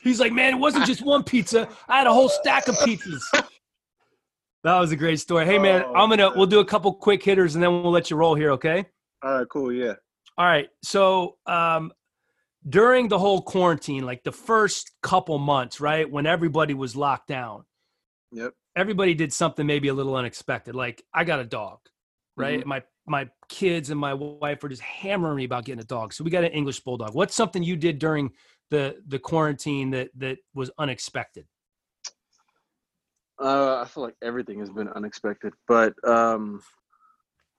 [0.03, 1.67] He's like, man, it wasn't just one pizza.
[1.87, 3.21] I had a whole stack of pizzas.
[4.63, 5.45] That was a great story.
[5.45, 6.37] Hey, man, Oh, I'm gonna man.
[6.37, 8.85] we'll do a couple quick hitters and then we'll let you roll here, okay?
[9.23, 9.71] all right, cool.
[9.71, 9.93] Yeah.
[10.37, 10.69] All right.
[10.83, 11.91] So um,
[12.67, 17.63] during the whole quarantine, like the first couple months, right, when everybody was locked down,
[18.31, 18.53] Yep.
[18.75, 20.75] everybody did something maybe a little unexpected.
[20.75, 21.79] Like I got a dog,
[22.35, 22.65] right?
[22.65, 26.13] My my kids and my wife were just hammering me about getting a dog.
[26.13, 27.15] So we got an English bulldog.
[27.15, 28.31] What's something you did during
[28.69, 31.45] the the quarantine that that was unexpected?
[33.39, 36.61] Uh, I feel like everything has been unexpected, but um,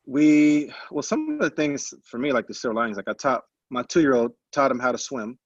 [0.09, 3.43] we well, some of the things for me, like the silver linings, like I taught
[3.71, 5.39] my two-year-old taught him how to swim.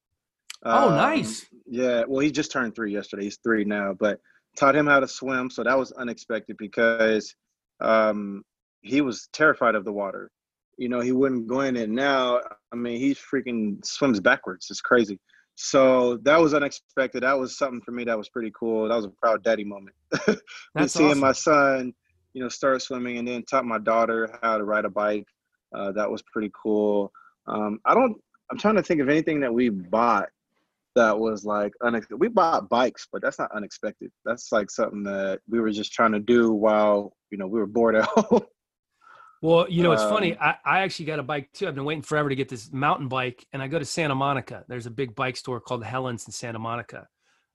[0.64, 1.44] Oh, Um, nice.
[1.66, 3.24] Yeah, well, he just turned three yesterday.
[3.24, 4.20] He's three now, but
[4.56, 5.50] taught him how to swim.
[5.50, 7.34] So that was unexpected because
[7.80, 8.44] um,
[8.82, 10.30] he was terrified of the water.
[10.78, 11.90] You know, he wouldn't go in it.
[11.90, 12.40] Now,
[12.72, 14.68] I mean, he freaking swims backwards.
[14.70, 15.18] It's crazy.
[15.56, 17.24] So that was unexpected.
[17.24, 18.88] That was something for me that was pretty cool.
[18.88, 19.96] That was a proud daddy moment.
[20.74, 21.20] That's seeing awesome.
[21.20, 21.92] my son,
[22.34, 25.26] you know, start swimming and then taught my daughter how to ride a bike.
[25.74, 27.12] Uh, that was pretty cool.
[27.46, 28.16] Um, I don't.
[28.50, 30.28] I'm trying to think of anything that we bought
[30.94, 32.20] that was like unexpected.
[32.20, 34.10] We bought bikes, but that's not unexpected.
[34.24, 37.66] That's like something that we were just trying to do while you know we were
[37.66, 38.42] bored at home.
[39.40, 40.36] Well, you know, it's funny.
[40.36, 41.66] Um, I, I actually got a bike too.
[41.66, 44.64] I've been waiting forever to get this mountain bike, and I go to Santa Monica.
[44.68, 47.08] There's a big bike store called Helen's in Santa Monica,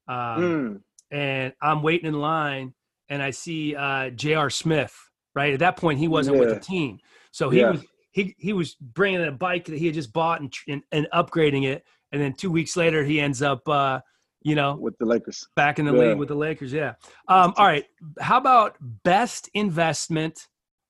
[0.08, 2.74] um, Mm, and I'm waiting in line,
[3.10, 4.50] and I see uh, J.R.
[4.50, 4.94] Smith.
[5.36, 6.98] Right at that point, he wasn't with the team,
[7.32, 7.72] so he Yeah.
[7.72, 11.08] was he he was bringing a bike that he had just bought and, and and
[11.14, 14.00] upgrading it, and then two weeks later, he ends up, uh,
[14.42, 15.48] you know, with the Lakers.
[15.56, 16.00] back in the Yeah.
[16.10, 16.74] league with the Lakers.
[16.74, 16.96] Yeah.
[17.28, 17.86] Um, all right.
[18.20, 20.48] How about best investment,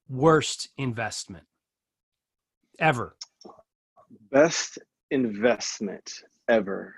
[0.07, 1.43] worst investment
[2.79, 3.17] ever?
[4.31, 4.77] Best
[5.11, 6.09] investment
[6.47, 6.95] ever.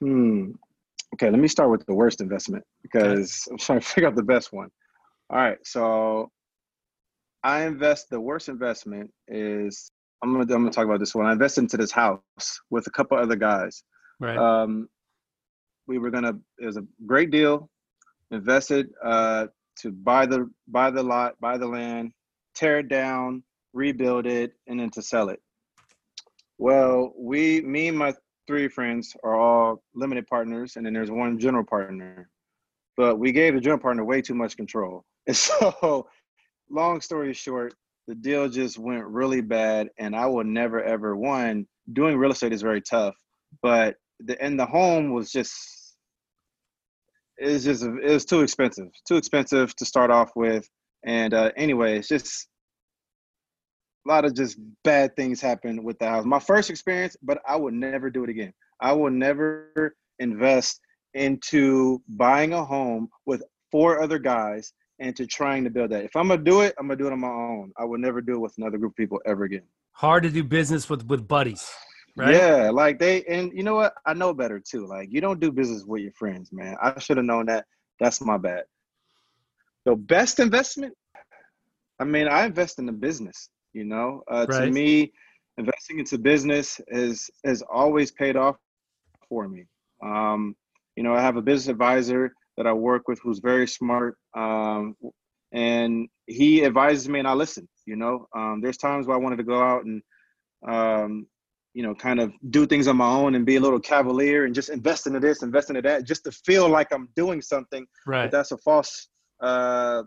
[0.00, 0.52] Hmm.
[1.14, 4.22] Okay, let me start with the worst investment because I'm trying to figure out the
[4.22, 4.68] best one.
[5.30, 6.30] All right, so
[7.42, 8.10] I invest.
[8.10, 9.90] The worst investment is
[10.22, 11.26] I'm gonna I'm gonna talk about this one.
[11.26, 12.20] I invested into this house
[12.70, 13.82] with a couple other guys.
[14.18, 14.36] Right.
[14.36, 14.88] Um,
[15.86, 16.34] we were gonna.
[16.58, 17.68] It was a great deal.
[18.30, 19.46] Invested uh,
[19.80, 22.12] to buy the buy the lot, buy the land,
[22.54, 23.42] tear it down,
[23.72, 25.40] rebuild it, and then to sell it.
[26.58, 28.14] Well, we, me and my
[28.46, 32.28] three friends are all limited partners, and then there's one general partner.
[32.96, 36.06] But we gave the general partner way too much control, and so,
[36.68, 37.74] long story short,
[38.06, 42.52] the deal just went really bad, and I will never ever one doing real estate
[42.52, 43.14] is very tough,
[43.62, 45.96] but the and the home was just
[47.38, 50.68] it's just it was too expensive, too expensive to start off with,
[51.04, 52.48] and uh, anyway, it's just
[54.06, 56.24] a lot of just bad things happened with the house.
[56.24, 58.52] My first experience, but I would never do it again.
[58.80, 60.80] I will never invest
[61.14, 66.04] into buying a home with four other guys and to trying to build that.
[66.04, 67.72] If I'm gonna do it, I'm gonna do it on my own.
[67.76, 69.62] I would never do it with another group of people ever again.
[69.92, 71.70] Hard to do business with with buddies.
[72.16, 72.34] right?
[72.34, 73.94] Yeah, like they and you know what?
[74.06, 74.86] I know better too.
[74.86, 76.76] Like you don't do business with your friends, man.
[76.82, 77.66] I should have known that.
[77.98, 78.64] That's my bad.
[79.84, 80.94] The best investment.
[81.98, 83.50] I mean, I invest in the business.
[83.72, 85.12] You know, uh, to me,
[85.56, 88.56] investing into business is has always paid off
[89.28, 89.64] for me.
[90.02, 90.56] Um,
[90.96, 94.96] you know, I have a business advisor that I work with who's very smart, um,
[95.52, 97.68] and he advises me, and I listen.
[97.86, 100.02] You know, um, there's times where I wanted to go out and
[100.66, 101.26] um,
[101.74, 104.54] you know, kind of do things on my own and be a little cavalier and
[104.54, 107.86] just invest into this, invest into that, just to feel like I'm doing something.
[108.06, 108.30] But Right.
[108.30, 109.08] that's a false,
[109.40, 110.02] uh,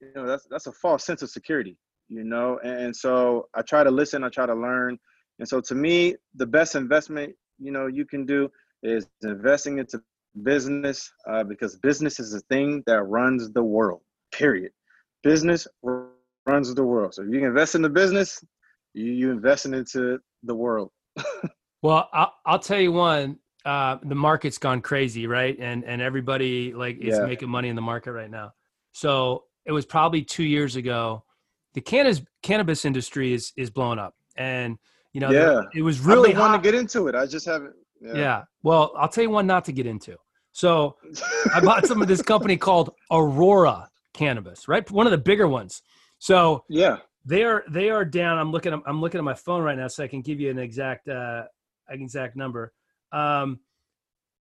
[0.00, 1.76] you know, that's that's a false sense of security,
[2.08, 2.58] you know.
[2.64, 4.98] And, so I try to listen, I try to learn,
[5.38, 8.50] and so to me, the best investment, you know, you can do
[8.82, 10.02] is investing into
[10.42, 14.00] business uh, because business is the thing that runs the world.
[14.32, 14.72] Period.
[15.22, 16.08] Business r-
[16.46, 17.14] runs the world.
[17.14, 18.42] So if you invest in the business,
[18.94, 20.90] you you investing into the world.
[21.82, 23.38] Well, I'll, I'll tell you one.
[23.62, 25.54] Uh, the market's gone crazy, right?
[25.60, 27.26] And and everybody like is Yeah.
[27.26, 28.54] making money in the market right now.
[28.92, 31.24] So it was probably two years ago.
[31.74, 34.78] The cannabis cannabis industry is is blowing up, and
[35.12, 35.62] you know, Yeah.
[35.74, 36.56] it was really I've hot.
[36.56, 37.14] to get into it.
[37.14, 37.74] I just haven't.
[38.00, 38.44] yeah.
[38.62, 40.16] Well, I'll tell you one not to get into.
[40.52, 40.96] So
[41.52, 44.88] I bought some of this company called Aurora Cannabis, right?
[44.90, 45.82] One of the bigger ones.
[46.20, 46.98] So yeah.
[47.24, 48.38] they are they are down.
[48.38, 48.72] I'm looking.
[48.86, 51.42] I'm looking at my phone right now, so I can give you an exact uh,
[51.88, 52.72] an exact number.
[53.12, 53.60] Um,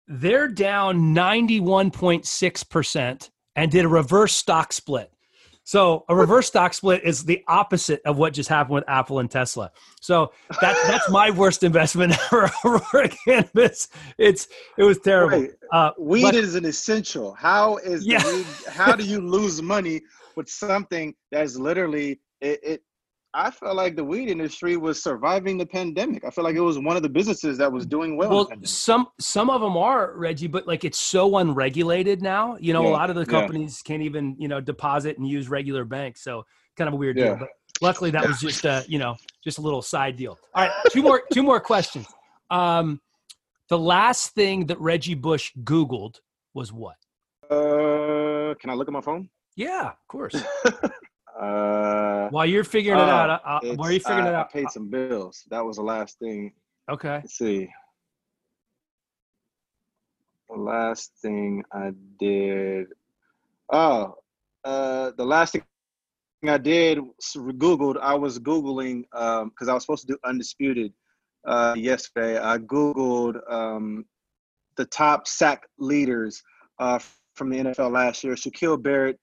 [0.08, 5.12] they're down 91.6 percent and did a reverse stock split.
[5.70, 9.30] So a reverse stock split is the opposite of what just happened with Apple and
[9.30, 9.70] Tesla.
[10.00, 12.50] So that that's my worst investment ever.
[12.64, 13.86] Aurora Cannabis.
[14.18, 15.46] It's it was terrible.
[15.72, 17.34] Uh, weed but- is an essential.
[17.34, 18.20] How is Yeah.
[18.26, 20.00] weed, how do you lose money
[20.34, 22.82] with something that's literally it, it
[23.32, 26.24] I felt like the weed industry was surviving the pandemic.
[26.24, 28.30] I feel like it was one of the businesses that was doing well.
[28.30, 32.56] Well, some some of them are Reggie, but like it's so unregulated now.
[32.60, 33.40] You know, a lot of the yeah.
[33.40, 36.22] companies can't even you know deposit and use regular banks.
[36.22, 36.44] So
[36.76, 37.36] kind of a weird deal.
[37.36, 37.50] But
[37.80, 40.36] luckily, that was just a you know just a little side deal.
[40.54, 42.06] All right, two more two more questions.
[42.50, 43.00] Um,
[43.68, 46.16] the last thing that Reggie Bush Googled
[46.52, 46.96] was what?
[47.48, 49.28] Uh, can I look at my phone?
[49.54, 50.34] Yeah, of course.
[51.40, 54.44] Uh, While you're figuring it uh, out, I, I, while you're figuring I, it I
[54.44, 55.44] paid some bills.
[55.50, 56.52] That was the last thing.
[56.90, 57.20] okay.
[57.22, 57.68] Let's see.
[60.50, 62.88] The last thing I did.
[63.72, 64.16] Oh,
[64.64, 65.62] uh, the last thing
[66.46, 66.98] I did
[67.36, 67.96] Googled.
[68.00, 70.92] I was Googling because I was supposed to do Undisputed
[71.46, 72.38] uh, yesterday.
[72.38, 74.04] I Googled um,
[74.76, 76.42] the top sack leaders
[76.78, 76.98] uh,
[77.34, 79.18] from the NFL last year Shaquil Barrett,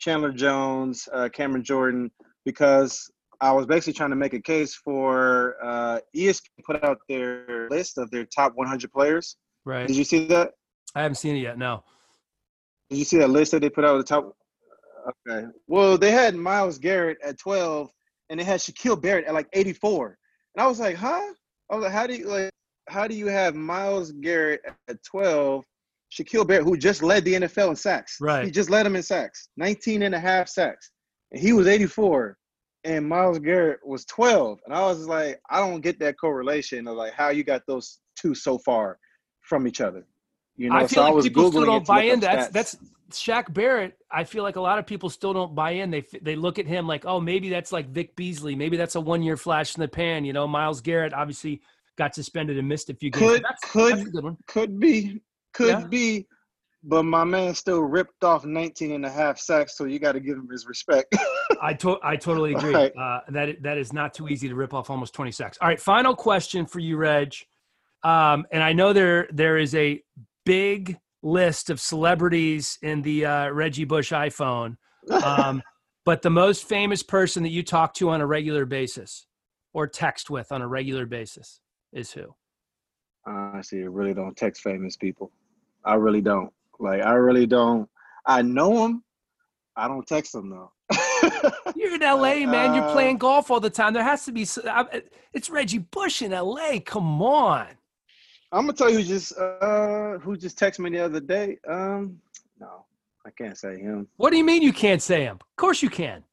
[0.00, 2.10] Chandler Jones, uh, Cameron Jordan,
[2.44, 7.68] because I was basically trying to make a case for uh, ESPN put out their
[7.70, 9.36] list of their top 100 players.
[9.64, 9.86] Right.
[9.86, 10.52] Did you see that?
[10.94, 11.58] I haven't seen it yet.
[11.58, 11.84] No.
[12.88, 14.34] Did you see that list that they put out the top?
[15.28, 15.46] Okay.
[15.68, 17.90] Well, they had Myles Garrett at 12,
[18.28, 20.18] and they had Shaquil Barrett at like 84,
[20.54, 21.32] and I was like, huh?
[21.70, 22.50] I was like, how do you like?
[22.88, 25.64] How do you have Myles Garrett at 12?
[26.12, 28.16] Shaquil Barrett, who just led the NFL in sacks.
[28.20, 28.44] Right.
[28.44, 30.90] He just led him in sacks, 19 and a half sacks.
[31.32, 32.36] And he was 84,
[32.84, 34.58] and Myles Garrett was 12.
[34.66, 38.00] And I was like, I don't get that correlation of like how you got those
[38.16, 38.98] two so far
[39.42, 40.04] from each other.
[40.56, 42.20] You know, I so feel I like was people Googling it don't buy in.
[42.20, 42.52] That's stats.
[42.52, 42.76] that's
[43.12, 43.96] Shaq Barrett.
[44.10, 45.90] I feel like a lot of people still don't buy in.
[45.90, 48.54] They they look at him like, oh, maybe that's like Vic Beasley.
[48.54, 50.24] Maybe that's a one year flash in the pan.
[50.24, 51.62] You know, Myles Garrett obviously
[51.96, 53.24] got suspended and missed a few games.
[53.24, 54.36] Could- that's, could- that's a good one.
[54.46, 55.20] could be,
[55.52, 55.86] could Yeah.
[55.86, 56.26] be,
[56.82, 60.20] but my man still ripped off 19 and a half sacks, so you got to
[60.20, 61.14] give him his respect.
[61.62, 62.74] I to- I totally agree.
[62.74, 62.96] Right.
[62.96, 65.58] Uh, that that is not too easy to rip off almost twenty sacks.
[65.60, 67.34] All right, final question for you, Reg.
[68.02, 70.02] Um, and I know there there is a
[70.46, 74.76] big list of celebrities in the uh, Reggie Bush iPhone.
[75.22, 75.62] Um,
[76.06, 79.26] but the most famous person that you talk to on a regular basis
[79.74, 81.60] or text with on a regular basis
[81.92, 82.34] is who?
[83.26, 85.30] Honestly, I really don't text famous people.
[85.84, 86.52] I really don't.
[86.78, 87.88] Like, I really don't.
[88.26, 89.04] I know him.
[89.76, 90.72] I don't text him though.
[91.74, 92.74] You're in LA, man.
[92.74, 93.92] You're Uh, playing golf all the time.
[93.94, 94.42] There has to be.
[95.32, 96.80] It's Reggie Bush in LA.
[96.84, 97.66] Come on.
[98.52, 101.58] I'm gonna tell you who just uh who just texted me the other day.
[101.68, 102.18] Um,
[102.58, 102.84] no,
[103.24, 104.08] I can't say him.
[104.16, 105.36] What do you mean you can't say him?
[105.36, 106.24] Of course you can.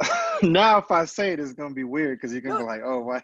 [0.42, 3.00] now, if I say it, it's gonna be weird because you're gonna be like, oh,
[3.00, 3.22] why?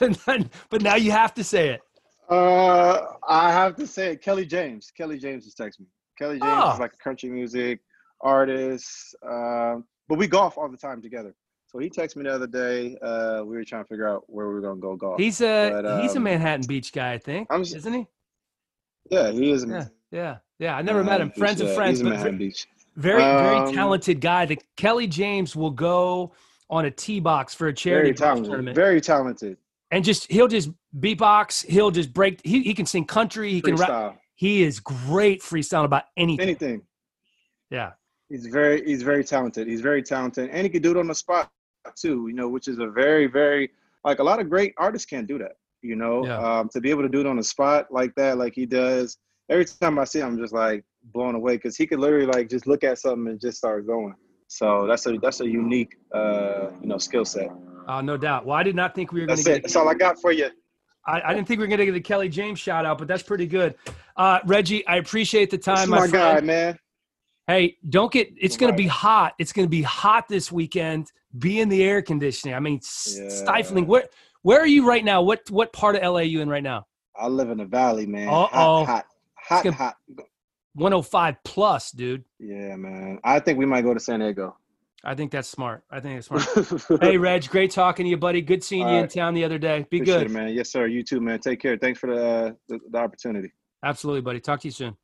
[0.70, 1.80] but now you have to say it.
[2.28, 4.16] Uh, I have to say.
[4.16, 4.90] Kelly James.
[4.96, 5.86] Kelly James just texted me.
[6.18, 6.72] Kelly James Oh.
[6.74, 7.80] is like a country music
[8.20, 9.14] artist.
[9.28, 11.34] Um, but we golf all the time together.
[11.66, 12.96] So he texted me the other day.
[13.02, 15.18] Uh, we were trying to figure out where we were gonna go golf.
[15.18, 18.06] He's a But, he's a um, Manhattan Beach guy, I think, I'm- isn't he?
[19.10, 19.64] yeah, he is.
[19.66, 20.76] Yeah, yeah, yeah.
[20.76, 21.28] I never met him.
[21.28, 22.66] Beach, Friends of yeah, friends, in but Manhattan Beach.
[22.96, 24.46] very very Um, talented guy.
[24.46, 26.32] The Kelly James will go
[26.70, 28.46] on a tee box for a charity Very talented.
[28.50, 29.56] tournament, Very talented.
[29.90, 31.64] And just he'll just beatbox.
[31.66, 32.40] He'll just break.
[32.44, 33.50] He he can sing country.
[33.50, 34.18] He can rap.
[34.34, 36.42] He is great freestyle about anything.
[36.42, 36.82] Anything.
[37.70, 37.92] Yeah.
[38.28, 39.66] He's very he's very talented.
[39.66, 41.50] He's very talented, and he can do it on the spot
[41.96, 42.28] too.
[42.28, 43.70] You know, which is a very very
[44.04, 45.52] like a lot of great artists can't do that.
[45.82, 46.38] You know, Yeah.
[46.38, 49.16] um, to be able to do it on the spot like that, like he does.
[49.50, 50.84] Every time I see him, I'm just like
[51.14, 54.14] blown away because he could literally like just look at something and just start going.
[54.48, 57.48] So that's a that's a unique uh, you know skill set.
[57.86, 58.44] Uh, no doubt.
[58.44, 59.62] Well, I did not think we were going to get.
[59.62, 60.48] That's all I got for you.
[61.06, 63.08] I, I didn't think we were going to get the Kelly James shout out, but
[63.08, 63.74] that's pretty good.
[64.16, 66.78] Uh, Reggie, I appreciate the This time, is my, my guy, man.
[67.46, 68.28] Hey, don't get.
[68.36, 69.32] It's going to be hot.
[69.38, 71.10] It's going to be hot this weekend.
[71.38, 72.54] Be in the air conditioning.
[72.54, 73.28] I mean, Yeah.
[73.28, 73.86] stifling.
[73.86, 74.04] Where
[74.42, 75.22] Where are you right now?
[75.22, 76.86] What What part of LA are you in right now?
[77.16, 78.28] I live in the valley, man.
[78.28, 78.84] Uh-oh.
[78.84, 79.96] Hot, hot, hot, gonna- hot.
[80.78, 82.24] 105 plus, dude.
[82.38, 83.18] Yeah, man.
[83.24, 84.56] I think we might go to San Diego.
[85.04, 85.84] I think that's smart.
[85.90, 87.00] I think it's smart.
[87.02, 88.40] hey, Reg, great talking to you, buddy.
[88.40, 89.86] Good seeing you All in town the other day.
[89.90, 90.30] Be Appreciate good.
[90.30, 90.54] it, man.
[90.54, 90.86] Yes, sir.
[90.86, 91.38] You too, man.
[91.38, 91.76] Take care.
[91.76, 93.52] Thanks for the, uh, the, the opportunity.
[93.84, 94.40] Absolutely, buddy.
[94.40, 94.96] Talk to you soon.